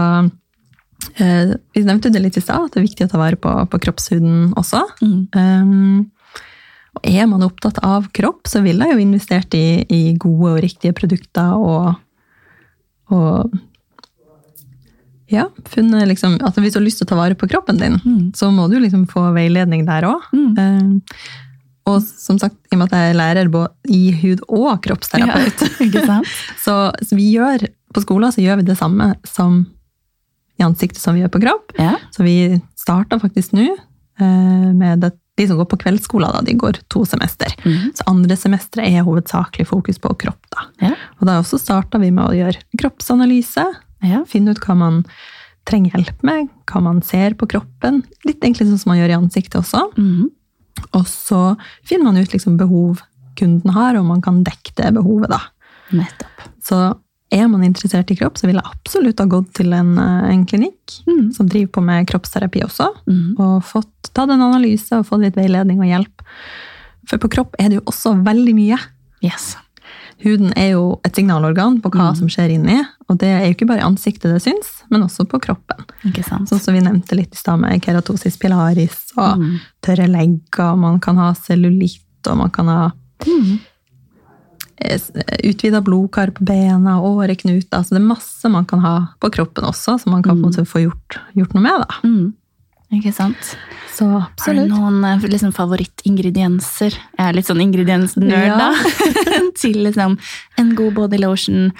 eh, 1.22 1.54
Vi 1.76 1.84
nevnte 1.86 2.10
det 2.14 2.24
litt 2.24 2.40
i 2.40 2.42
stad, 2.42 2.66
at 2.66 2.74
det 2.74 2.82
er 2.82 2.88
viktig 2.88 3.06
å 3.06 3.12
ta 3.12 3.22
vare 3.22 3.38
på, 3.38 3.54
på 3.70 3.82
kroppshuden 3.86 4.56
også. 4.58 4.82
Um, 5.06 6.10
og 6.98 7.06
er 7.06 7.30
man 7.30 7.46
opptatt 7.46 7.78
av 7.86 8.10
kropp, 8.16 8.50
så 8.50 8.64
ville 8.66 8.90
jeg 8.90 8.98
jo 8.98 9.06
investert 9.06 9.54
i, 9.58 9.86
i 9.86 10.02
gode 10.18 10.56
og 10.56 10.62
riktige 10.66 10.98
produkter 10.98 11.54
og, 11.54 11.92
og 13.14 13.60
ja, 15.30 15.46
funnet 15.70 16.08
liksom 16.10 16.38
at 16.46 16.56
Hvis 16.58 16.74
du 16.74 16.80
har 16.80 16.86
lyst 16.86 17.00
til 17.02 17.06
å 17.08 17.10
ta 17.12 17.18
vare 17.20 17.36
på 17.38 17.48
kroppen 17.50 17.78
din, 17.78 18.00
Mm. 18.06 18.32
så 18.36 18.50
må 18.52 18.68
du 18.70 18.80
liksom 18.80 19.08
få 19.08 19.28
veiledning 19.36 19.86
der 19.86 20.08
òg. 20.10 20.22
Mm. 20.34 21.02
og 21.90 22.02
som 22.04 22.38
sagt, 22.38 22.56
i 22.70 22.76
og 22.76 22.80
med 22.84 22.92
at 22.92 22.98
jeg 23.00 23.10
er 23.14 23.18
lærer 23.18 23.50
både 23.50 23.70
i 23.90 24.12
hud- 24.22 24.44
og 24.50 24.82
kroppsterapeut, 24.84 25.64
Ja, 25.94 26.22
så, 26.66 26.76
så 27.02 27.16
vi 27.18 27.32
gjør, 27.34 27.66
på 27.94 28.04
skolen 28.06 28.32
så 28.32 28.44
gjør 28.44 28.58
vi 28.62 28.68
det 28.68 28.78
samme 28.78 29.16
som 29.26 29.64
i 30.60 30.64
ansiktet 30.66 31.00
som 31.02 31.16
vi 31.16 31.22
gjør 31.24 31.32
på 31.34 31.42
kropp. 31.42 31.72
Ja. 31.80 31.96
Så 32.12 32.24
vi 32.26 32.60
starta 32.78 33.18
faktisk 33.22 33.54
nå 33.56 33.64
eh, 34.20 34.70
med 34.76 35.00
det, 35.02 35.14
de 35.40 35.48
som 35.48 35.58
går 35.58 35.70
på 35.72 35.78
kveldsskolen, 35.80 36.34
da, 36.36 36.42
de 36.44 36.54
går 36.60 36.82
to 36.92 37.06
semester. 37.08 37.48
Mm. 37.64 37.94
Så 37.96 38.04
andre 38.12 38.36
semesteret 38.36 38.92
er 38.92 39.06
hovedsakelig 39.08 39.66
fokus 39.70 39.98
på 40.04 40.12
kropp. 40.20 40.42
Da. 40.52 40.66
Ja. 40.84 40.94
Og 41.22 41.26
da 41.30 41.38
også 41.40 41.58
starta 41.62 41.98
vi 42.04 42.12
med 42.12 42.26
å 42.28 42.36
gjøre 42.36 42.60
kroppsanalyse, 42.82 43.64
Ja. 44.06 44.24
finne 44.28 44.56
ut 44.56 44.62
hva 44.64 44.78
man 44.80 45.04
trenger 45.68 45.98
hjelp 45.98 46.24
med, 46.26 46.50
hva 46.72 46.82
man 46.82 47.02
ser 47.06 47.36
på 47.38 47.48
kroppen. 47.52 48.02
Litt 48.26 48.42
egentlig 48.42 48.70
sånn 48.70 48.80
som 48.82 48.94
man 48.94 49.02
gjør 49.02 49.14
i 49.14 49.20
ansiktet 49.20 49.60
også. 49.60 49.84
Mm. 50.00 50.30
Og 50.96 51.06
så 51.10 51.42
finner 51.84 52.10
man 52.10 52.18
ut 52.18 52.34
liksom 52.34 52.58
behov 52.60 53.04
kunden 53.40 53.76
har, 53.76 53.98
og 54.00 54.08
man 54.08 54.24
kan 54.24 54.42
dekke 54.44 54.74
det 54.80 54.94
behovet. 54.98 55.30
da. 55.32 55.42
Nettopp. 55.96 56.48
Så 56.64 56.80
er 57.30 57.46
man 57.48 57.64
interessert 57.64 58.10
i 58.12 58.18
kropp, 58.18 58.40
så 58.40 58.50
vil 58.50 58.58
jeg 58.58 58.72
absolutt 58.72 59.22
ha 59.22 59.28
gått 59.30 59.52
til 59.60 59.74
en, 59.78 59.94
eh, 60.02 60.32
en 60.34 60.46
klinikk 60.50 60.96
mm. 61.06 61.32
som 61.36 61.50
driver 61.50 61.72
på 61.78 61.84
med 61.86 62.08
kroppsterapi 62.10 62.64
også, 62.66 62.90
mm. 63.06 63.38
og 63.38 63.64
fått 63.70 64.10
tatt 64.10 64.34
en 64.34 64.42
analyse 64.42 64.96
og 64.98 65.06
fått 65.08 65.28
litt 65.28 65.38
veiledning 65.38 65.82
og 65.84 65.92
hjelp. 65.92 66.26
For 67.10 67.22
på 67.22 67.30
kropp 67.38 67.56
er 67.62 67.70
det 67.70 67.80
jo 67.80 67.86
også 67.90 68.16
veldig 68.26 68.56
mye. 68.58 68.80
Yes. 69.26 69.54
Huden 70.20 70.52
er 70.60 70.74
jo 70.74 70.84
et 71.08 71.16
signalorgan 71.16 71.78
på 71.80 71.92
hva 71.94 72.10
mm. 72.10 72.18
som 72.20 72.30
skjer 72.32 72.52
inni, 72.58 72.76
og 73.08 73.20
det 73.22 73.30
er 73.32 73.46
jo 73.46 73.54
ikke 73.56 73.70
bare 73.70 73.80
i 73.80 73.88
ansiktet 73.88 74.34
det 74.34 74.42
syns, 74.44 74.72
men 74.92 75.06
også 75.06 75.24
på 75.32 75.40
kroppen. 75.46 75.86
Ikke 76.10 76.26
sant? 76.28 76.50
Sånn 76.52 76.60
som 76.60 76.76
vi 76.76 76.84
nevnte 76.84 77.16
litt 77.16 77.38
i 77.38 77.40
stad 77.40 77.62
med 77.62 77.80
keratosis 77.86 78.36
pilaris 78.42 78.98
og 79.16 79.40
mm. 79.40 79.54
tørre 79.86 80.10
legger, 80.12 80.76
man 80.80 81.00
kan 81.04 81.20
ha 81.22 81.32
cellulitt, 81.40 82.04
og 82.28 82.36
man 82.42 82.52
kan 82.52 82.68
ha 82.68 82.82
mm. 83.24 83.54
utvida 85.48 85.80
blodkar 85.88 86.36
på 86.36 86.44
bena, 86.52 86.98
åreknuter. 87.00 87.80
Altså 87.80 87.96
det 87.96 88.04
er 88.04 88.12
masse 88.12 88.52
man 88.52 88.68
kan 88.68 88.84
ha 88.84 88.96
på 89.24 89.32
kroppen 89.40 89.72
også, 89.72 90.02
som 90.04 90.18
man 90.18 90.26
kan 90.26 90.42
måte 90.44 90.68
få 90.68 90.84
gjort, 90.84 91.22
gjort 91.40 91.56
noe 91.56 91.64
med. 91.64 91.88
Da. 91.88 92.04
Ikke 92.92 93.12
sant? 93.14 93.56
Så 93.94 94.06
Har 94.10 94.54
du 94.56 94.64
noen 94.70 95.04
eh, 95.06 95.26
liksom, 95.30 95.52
favorittingredienser? 95.54 96.96
Jeg 96.96 97.26
er 97.28 97.36
litt 97.38 97.46
sånn 97.50 97.62
ingrediensnerd, 97.62 98.32
Ja. 98.32 98.58
da. 98.58 98.70
Til 99.60 99.78
liksom 99.86 100.16
en 100.58 100.72
god 100.76 100.94
body 100.98 101.20
lotion. 101.22 101.72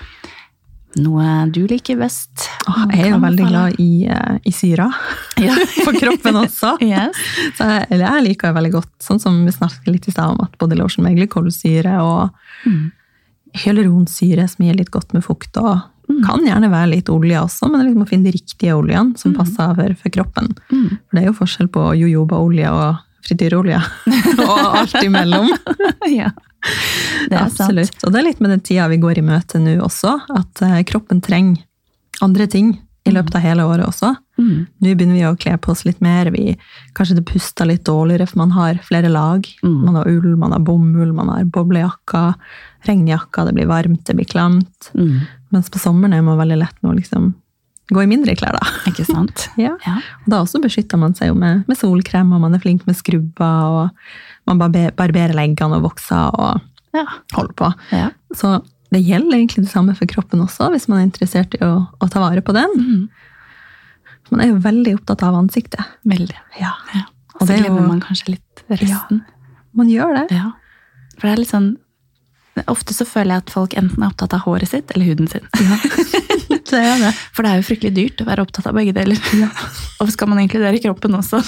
Noe 1.00 1.46
du 1.54 1.62
liker 1.70 1.98
best? 2.02 2.48
Åh, 2.68 2.86
jeg 2.92 3.06
er 3.06 3.10
jo 3.14 3.20
veldig 3.22 3.46
glad 3.48 3.76
i, 3.82 4.06
eh, 4.10 4.38
i 4.46 4.52
syra 4.54 4.88
Ja. 5.48 5.54
på 5.86 5.94
kroppen 5.98 6.36
også. 6.44 6.76
Yes. 6.82 7.18
Så 7.58 7.68
eller 7.90 8.06
jeg 8.06 8.26
liker 8.30 8.50
jo 8.52 8.58
veldig 8.60 8.72
godt, 8.78 8.92
sånn 9.06 9.22
som 9.22 9.38
vi 9.46 9.54
snakket 9.54 9.88
litt 9.94 10.08
i 10.10 10.14
stad 10.14 10.34
om, 10.36 10.42
at 10.46 10.58
body 10.62 10.76
lotion 10.82 11.06
med 11.06 11.18
glykolsyre 11.18 11.98
og 12.06 12.30
Mm. 12.68 12.90
hyaluronsyre 13.56 14.44
som 14.52 14.66
gir 14.66 14.76
litt 14.76 14.90
godt 14.92 15.14
med 15.16 15.24
fukt, 15.24 15.56
og 15.58 15.80
Mm. 16.10 16.24
Kan 16.26 16.46
gjerne 16.48 16.72
være 16.72 16.90
litt 16.96 17.10
olje 17.14 17.38
også, 17.44 17.68
men 17.70 17.80
det 17.80 17.84
er 17.86 17.90
liksom 17.92 18.06
å 18.06 18.10
finne 18.10 18.26
de 18.30 18.34
riktige 18.38 18.74
oljene 18.76 19.18
som 19.22 19.32
Mm. 19.34 19.38
passer 19.38 19.76
for, 19.78 19.94
for 20.02 20.10
kroppen. 20.16 20.48
Mm. 20.72 20.90
For 20.90 21.16
det 21.16 21.22
er 21.22 21.28
jo 21.30 21.38
forskjell 21.38 21.70
på 21.70 21.84
jojobaolje 22.00 22.72
og 22.74 22.98
frityrolje. 23.28 23.80
og 24.50 24.60
alt 24.82 24.96
imellom. 25.04 25.50
ja. 26.20 26.32
Det 27.30 27.38
er 27.38 27.50
sant. 27.54 28.04
Og 28.04 28.12
det 28.12 28.20
er 28.20 28.26
litt 28.32 28.42
med 28.44 28.52
den 28.56 28.60
tida 28.66 28.88
vi 28.92 28.98
går 29.00 29.22
i 29.22 29.26
møte 29.30 29.62
nå 29.62 29.78
også, 29.86 30.18
at 30.36 30.62
eh, 30.66 30.80
kroppen 30.90 31.22
trenger 31.22 31.62
andre 32.26 32.48
ting 32.52 32.74
i 33.08 33.14
løpet 33.16 33.38
av 33.38 33.42
hele 33.46 33.64
året 33.66 33.86
også. 33.88 34.12
Mm. 34.38 34.66
Nå 34.84 34.92
begynner 34.98 35.16
vi 35.16 35.24
å 35.30 35.38
kle 35.40 35.56
på 35.62 35.72
oss 35.72 35.86
litt 35.88 36.02
mer. 36.04 36.28
Vi, 36.36 36.52
kanskje 36.98 37.16
det 37.20 37.26
puster 37.30 37.66
litt 37.70 37.86
dårligere, 37.88 38.28
for 38.28 38.42
man 38.42 38.52
har 38.58 38.82
flere 38.86 39.10
lag. 39.10 39.48
Mm. 39.64 39.78
Man 39.86 39.96
har 40.02 40.10
ull, 40.12 40.34
man 40.42 40.52
har 40.56 40.60
bomull, 40.68 41.14
man 41.16 41.32
har 41.32 41.48
boblejakker, 41.48 42.34
regnjakker, 42.88 43.48
det 43.50 43.56
blir 43.58 43.70
varmt, 43.72 44.04
det 44.10 44.18
blir 44.20 44.28
klamt. 44.30 44.92
Mm. 44.94 45.22
Mens 45.52 45.70
på 45.74 45.80
sommeren 45.82 46.14
er 46.14 46.22
man 46.26 46.38
veldig 46.40 46.58
lett 46.62 46.76
med 46.84 46.92
å 46.92 46.98
liksom 46.98 47.30
gå 47.90 48.04
i 48.04 48.10
mindre 48.10 48.36
klær, 48.38 48.54
da. 48.54 48.66
Ikke 48.92 49.06
sant? 49.08 49.48
Ja. 49.58 49.72
Ja. 49.86 49.96
Og 50.24 50.28
da 50.30 50.42
også 50.44 50.62
beskytter 50.62 51.00
man 51.02 51.16
seg 51.18 51.32
jo 51.32 51.38
med, 51.42 51.64
med 51.68 51.78
solkrem, 51.80 52.30
og 52.36 52.44
man 52.44 52.54
er 52.54 52.62
flink 52.62 52.84
med 52.86 52.98
skrubber, 53.00 53.80
og 53.90 54.50
man 54.50 54.60
barber, 54.62 54.92
barberer 54.98 55.34
leggene 55.38 55.80
og 55.80 55.88
vokser 55.90 56.30
og 56.38 56.62
Ja. 56.94 57.06
holder 57.34 57.54
på. 57.58 57.72
ja. 57.94 58.10
Så 58.34 58.60
det 58.94 59.04
gjelder 59.06 59.38
egentlig 59.38 59.64
det 59.66 59.72
samme 59.74 59.94
for 59.98 60.06
kroppen 60.10 60.42
også, 60.42 60.70
hvis 60.74 60.88
man 60.90 61.00
er 61.02 61.08
interessert 61.08 61.54
i 61.58 61.64
å, 61.66 61.88
å 62.02 62.08
ta 62.10 62.22
vare 62.24 62.42
på 62.42 62.54
den. 62.58 62.72
Mm. 62.78 63.04
Man 64.32 64.42
er 64.42 64.48
jo 64.52 64.62
veldig 64.62 64.96
opptatt 65.00 65.22
av 65.26 65.36
ansiktet. 65.38 65.82
Veldig. 66.10 66.38
Ja. 66.62 66.72
Og 67.40 67.46
så 67.48 67.54
er 67.56 67.62
glemmer 67.64 67.86
man 67.88 68.02
kanskje 68.02 68.36
litt 68.36 68.64
resten. 68.70 69.22
Man 69.78 69.90
gjør 69.90 70.14
det. 70.18 70.26
Ja. 70.38 70.52
For 71.18 71.28
det 71.28 71.34
er 71.36 71.42
litt 71.44 71.54
sånn 71.54 71.70
Ofte 72.68 72.94
så 72.94 73.06
føler 73.08 73.36
jeg 73.38 73.44
at 73.46 73.54
folk 73.54 73.74
enten 73.80 74.04
er 74.04 74.10
opptatt 74.12 74.34
av 74.36 74.44
håret 74.46 74.70
sitt 74.72 74.92
eller 74.96 75.06
huden 75.12 75.28
sin. 75.32 75.46
Det 76.70 76.78
er 76.78 77.00
det. 77.02 77.10
For 77.34 77.46
det 77.46 77.50
er 77.52 77.60
jo 77.62 77.66
fryktelig 77.66 77.92
dyrt 77.96 78.22
å 78.22 78.26
være 78.28 78.44
opptatt 78.46 78.68
av 78.70 78.76
begge 78.78 78.94
deler. 78.94 79.18
Og 80.04 80.12
skal 80.14 80.30
man 80.30 80.42
inkludere 80.44 80.78
kroppen 80.84 81.16
også, 81.18 81.40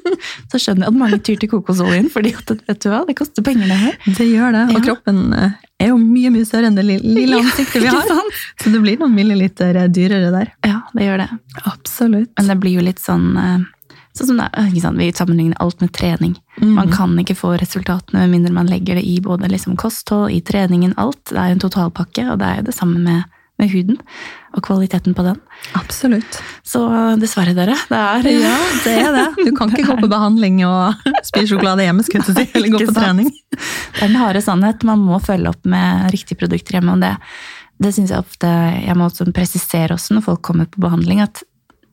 så 0.50 0.60
skjønner 0.60 0.86
jeg 0.86 0.92
at 0.92 0.98
mange 1.02 1.18
tyr 1.26 1.36
til 1.42 1.50
kokosoljen, 1.52 2.08
fordi 2.12 2.32
at, 2.38 2.52
vet 2.68 2.80
du 2.80 2.88
hva, 2.92 3.02
det 3.08 3.16
koster 3.18 3.44
penger 3.44 3.68
det 3.68 3.76
her. 3.82 3.98
Det 4.20 4.28
gjør 4.30 4.56
det. 4.56 4.62
Og 4.70 4.78
Ja. 4.78 4.84
kroppen 4.86 5.20
eh, 5.36 5.58
er 5.84 5.92
jo 5.92 5.98
mye 6.00 6.32
mye 6.32 6.48
større 6.48 6.70
enn 6.70 6.78
det 6.80 6.86
lille, 6.88 7.42
ansiktet 7.42 7.84
vi 7.84 7.92
har. 7.92 8.08
Så 8.62 8.72
det 8.72 8.80
blir 8.84 9.00
noen 9.00 9.14
milliliter 9.16 9.82
dyrere 9.92 10.32
der. 10.34 10.54
Ja, 10.66 10.80
det 10.96 11.08
gjør 11.10 11.24
det. 11.26 11.28
Absolutt. 11.64 12.32
Men 12.40 12.50
det 12.54 12.58
blir 12.64 12.78
jo 12.80 12.86
litt 12.88 13.04
sånn 13.04 13.28
eh, 13.40 13.58
Sånn 14.16 14.32
som 14.32 14.40
det 14.40 14.48
er, 14.50 14.68
ikke 14.70 14.82
sant? 14.82 14.98
Vi 14.98 15.08
sammenligner 15.14 15.58
alt 15.62 15.82
med 15.82 15.92
trening. 15.94 16.32
Mm. 16.58 16.72
Man 16.74 16.90
kan 16.92 17.12
ikke 17.22 17.36
få 17.38 17.52
resultatene 17.60 18.24
med 18.24 18.32
mindre 18.34 18.54
man 18.56 18.70
legger 18.70 18.98
det 18.98 19.04
i 19.06 19.20
både 19.22 19.50
liksom 19.52 19.76
kosthold, 19.78 20.32
i 20.34 20.40
treningen, 20.42 20.96
alt. 20.98 21.20
Det 21.30 21.38
er 21.38 21.54
en 21.54 21.62
totalpakke, 21.62 22.24
og 22.32 22.40
det 22.40 22.48
er 22.48 22.58
jo 22.58 22.66
det 22.66 22.74
samme 22.74 22.98
med, 23.04 23.28
med 23.62 23.70
huden 23.70 24.00
og 24.56 24.64
kvaliteten 24.66 25.14
på 25.14 25.22
den. 25.28 25.38
Absolutt. 25.78 26.40
Så 26.66 26.82
dessverre, 27.22 27.54
dere. 27.54 27.76
Det 27.86 28.00
er 28.00 28.26
Ja, 28.34 28.56
det 28.82 28.96
er 28.98 29.14
det. 29.14 29.26
Du 29.46 29.52
kan 29.54 29.70
ikke 29.70 29.86
gå 29.92 29.98
på 30.02 30.10
behandling 30.10 30.58
og 30.66 30.98
spise 31.28 31.52
sjokolade 31.52 31.86
hjemme, 31.86 32.02
skulle 32.02 32.26
jeg 32.26 32.40
si, 32.40 32.58
eller 32.58 32.74
gå 32.74 32.82
på 32.82 32.90
sant? 32.90 32.98
trening. 33.04 33.30
Det 33.30 34.02
er 34.02 34.08
den 34.08 34.18
harde 34.18 34.42
sannhet. 34.42 34.82
Man 34.88 35.06
må 35.06 35.22
følge 35.22 35.54
opp 35.54 35.70
med 35.70 36.10
riktige 36.16 36.40
produkter 36.40 36.80
hjemme. 36.80 36.98
og 36.98 37.06
det, 37.06 37.14
det 37.80 37.94
synes 37.94 38.10
jeg 38.10 38.26
ofte 38.26 38.50
jeg 38.50 38.98
må 38.98 39.06
også 39.06 39.28
presisere 39.36 39.94
også 39.94 40.18
når 40.18 40.26
folk 40.26 40.42
kommer 40.50 40.66
på 40.66 40.82
behandling, 40.82 41.22
at 41.22 41.44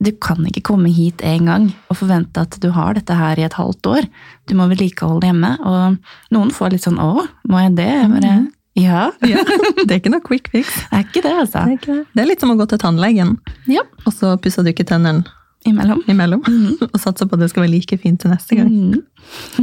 du 0.03 0.11
kan 0.21 0.45
ikke 0.45 0.61
komme 0.69 0.91
hit 0.93 1.23
en 1.25 1.47
gang 1.49 1.63
og 1.89 1.97
forvente 1.97 2.43
at 2.43 2.57
du 2.61 2.69
har 2.75 2.93
dette 2.97 3.15
her 3.17 3.39
i 3.39 3.45
et 3.47 3.55
halvt 3.57 3.89
år. 3.89 4.05
Du 4.45 4.53
må 4.59 4.67
vedlikeholde 4.69 5.23
det 5.23 5.31
hjemme. 5.31 5.53
Og 5.65 6.35
noen 6.35 6.51
får 6.53 6.75
litt 6.75 6.85
sånn 6.85 6.99
'å, 7.01 7.25
må 7.49 7.63
jeg 7.63 7.75
det?' 7.79 8.09
Bare, 8.13 8.35
ja, 8.77 9.09
Ja, 9.25 9.41
det 9.85 9.89
er 9.89 9.99
ikke 9.99 10.13
noe 10.13 10.21
quick 10.21 10.51
fix. 10.53 10.69
det 10.91 10.99
er 10.99 11.03
ikke 11.07 11.23
det, 11.25 11.33
altså. 11.33 11.65
Det 11.65 11.79
er, 11.81 11.85
det. 11.85 12.05
det 12.13 12.21
er 12.21 12.29
litt 12.29 12.41
som 12.45 12.53
å 12.53 12.57
gå 12.59 12.67
til 12.69 12.77
tannlegen, 12.77 13.37
Ja, 13.65 13.81
og 14.05 14.13
så 14.13 14.37
pusser 14.37 14.63
du 14.63 14.69
ikke 14.69 14.85
tennene 14.85 15.25
imellom. 15.65 16.03
imellom. 16.07 16.43
Og 16.93 16.99
satser 17.01 17.27
på 17.27 17.35
at 17.35 17.41
det 17.41 17.49
skal 17.49 17.65
være 17.65 17.73
like 17.73 17.97
fint 17.97 18.21
til 18.21 18.31
neste 18.31 18.55
gang. 18.55 18.69
Mm. 18.69 19.01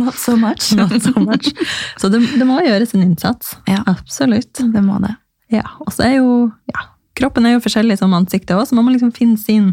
Not 0.02 0.18
so 0.18 0.34
much. 0.36 0.74
Not 0.76 0.98
so 1.00 1.14
much. 1.20 1.54
Så 1.96 2.10
det, 2.10 2.20
det 2.34 2.46
må 2.46 2.58
gjøres 2.60 2.92
en 2.94 3.06
innsats. 3.06 3.54
Ja. 3.70 3.80
Absolutt. 3.86 4.52
Det 4.58 4.82
må 4.84 4.98
det. 5.00 5.14
Ja, 5.52 5.62
og 5.80 5.92
så 5.94 6.04
er 6.08 6.18
jo 6.18 6.50
ja, 6.72 6.82
Kroppen 7.14 7.46
er 7.46 7.52
jo 7.54 7.60
forskjellig 7.62 7.94
som 8.00 8.12
ansiktet 8.16 8.56
òg, 8.56 8.64
så 8.66 8.74
man 8.74 8.84
må 8.88 8.92
liksom 8.96 9.12
finne 9.14 9.38
sin, 9.38 9.68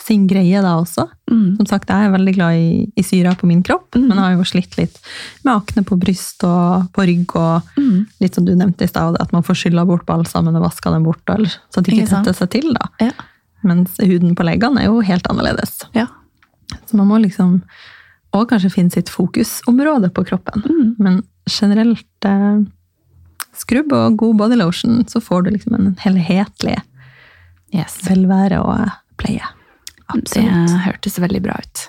sin 0.00 0.26
greie 0.26 0.62
da 0.64 0.76
også. 0.80 1.04
Mm. 1.30 1.56
Som 1.58 1.66
sagt, 1.68 1.90
jeg 1.92 2.06
er 2.08 2.14
veldig 2.14 2.34
glad 2.38 2.56
i, 2.56 2.70
i 2.96 3.02
syra 3.04 3.34
på 3.36 3.46
min 3.50 3.62
kropp, 3.62 3.90
Mm. 3.96 4.06
men 4.08 4.18
har 4.18 4.32
jo 4.36 4.44
slitt 4.48 4.76
litt 4.78 4.96
med 5.44 5.54
akne 5.54 5.84
på 5.84 5.98
bryst 6.00 6.42
og 6.48 6.88
på 6.96 7.04
rygg, 7.06 7.36
og 7.36 7.62
Mm. 7.76 8.06
litt 8.20 8.34
som 8.34 8.44
du 8.46 8.54
nevnte 8.56 8.84
i 8.84 8.88
stad, 8.88 9.16
at 9.20 9.32
man 9.32 9.42
får 9.42 9.54
skylla 9.60 9.84
bort 9.86 10.06
balsamen 10.06 10.56
og 10.56 10.62
vaska 10.64 10.90
den 10.90 11.04
bort, 11.04 11.22
eller, 11.28 11.48
så 11.70 11.78
at 11.78 11.84
det 11.84 11.94
Ikke 11.98 12.08
setter 12.08 12.32
seg 12.32 12.50
til. 12.50 12.72
da. 12.72 12.88
Ja. 13.00 13.12
Mens 13.64 13.96
huden 14.00 14.34
på 14.34 14.44
leggene 14.44 14.80
er 14.80 14.86
jo 14.86 15.00
helt 15.00 15.26
annerledes. 15.28 15.84
ja. 15.94 16.06
Så 16.86 16.96
man 16.96 17.06
må 17.08 17.20
liksom 17.22 17.62
og 18.34 18.48
kanskje 18.50 18.72
finne 18.72 18.90
sitt 18.92 19.08
fokusområde 19.08 20.10
på 20.12 20.24
kroppen. 20.26 20.62
Mm. 20.66 20.96
Men 20.98 21.22
generelt 21.48 22.24
eh, 22.24 22.58
skrubb 23.62 23.92
og 23.96 24.16
god 24.20 24.36
body 24.42 24.56
lotion, 24.60 25.02
så 25.08 25.20
får 25.22 25.44
du 25.46 25.50
liksom 25.56 25.74
en 25.78 25.92
helhetlig 26.04 26.78
Yes. 27.74 27.98
velvære 28.06 28.60
og 28.62 28.88
pleie. 29.18 29.42
Absolutt. 30.08 30.68
Det 30.70 30.80
hørtes 30.86 31.16
veldig 31.20 31.42
bra 31.42 31.56
ut. 31.58 31.88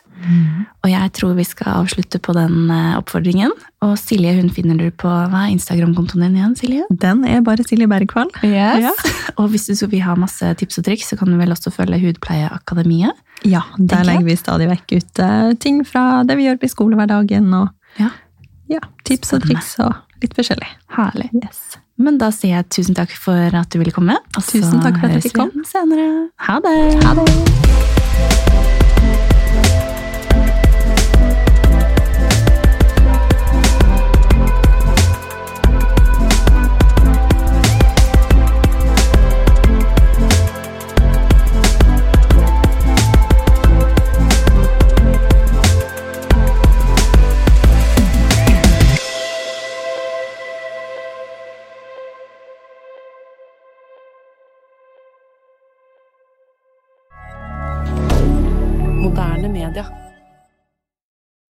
Og 0.84 0.88
jeg 0.90 1.12
tror 1.14 1.36
vi 1.38 1.44
skal 1.46 1.84
avslutte 1.84 2.18
på 2.20 2.34
den 2.34 2.72
eh, 2.74 2.96
oppfordringen. 2.98 3.52
Og 3.86 3.94
Silje 4.02 4.34
hun 4.40 4.50
finner 4.52 4.76
du 4.80 4.88
på 4.92 5.08
hva 5.08 5.44
er 5.46 5.52
Instagram-kontoen 5.54 6.24
din 6.26 6.40
igjen, 6.40 6.56
Silje? 6.58 6.88
Den 6.90 7.22
er 7.30 7.44
bare 7.46 7.64
Silje 7.64 7.86
Bergvall. 7.88 8.32
Yes. 8.42 8.88
Ja. 8.90 8.94
Og 9.38 9.52
hvis 9.54 9.68
du 9.70 9.86
vil 9.88 10.02
ha 10.04 10.16
masse 10.18 10.50
tips 10.58 10.82
og 10.82 10.88
triks, 10.90 11.12
så 11.14 11.20
kan 11.20 11.30
du 11.32 11.38
vel 11.40 11.54
også 11.54 11.72
følge 11.72 12.00
Hudpleieakademiet. 12.02 13.14
Ja, 13.46 13.62
der 13.78 14.04
legger 14.10 14.26
vi 14.26 14.36
stadig 14.42 14.68
vekk 14.74 14.96
ut 14.98 15.22
eh, 15.24 15.54
ting 15.62 15.84
fra 15.86 16.24
det 16.28 16.36
vi 16.40 16.48
gjør 16.50 16.64
i 16.66 16.72
skolehverdagen, 16.74 17.54
og 17.54 17.70
Ja. 18.02 18.10
ja, 18.74 18.82
tips 19.06 19.34
og 19.38 19.46
triks 19.46 19.76
og 19.86 19.94
litt 20.24 20.34
forskjellig. 20.38 20.70
Herlig. 20.98 21.30
Yes. 21.44 21.78
Men 21.98 22.20
da 22.22 22.30
sier 22.34 22.60
jeg 22.60 22.70
tusen 22.78 22.98
takk 22.98 23.14
for 23.18 23.58
at 23.58 23.72
du 23.74 23.80
ville 23.82 23.94
komme. 23.96 24.18
Og 24.38 24.44
Tusen 24.46 24.82
takk 24.84 25.00
for 25.02 25.10
at 25.10 25.18
jeg 25.18 25.30
fikk 25.32 25.40
komme. 25.42 25.66
senere. 25.66 26.10
Ha 26.48 26.60
det! 26.62 26.78
Ha 27.04 27.16
det! 27.18 27.97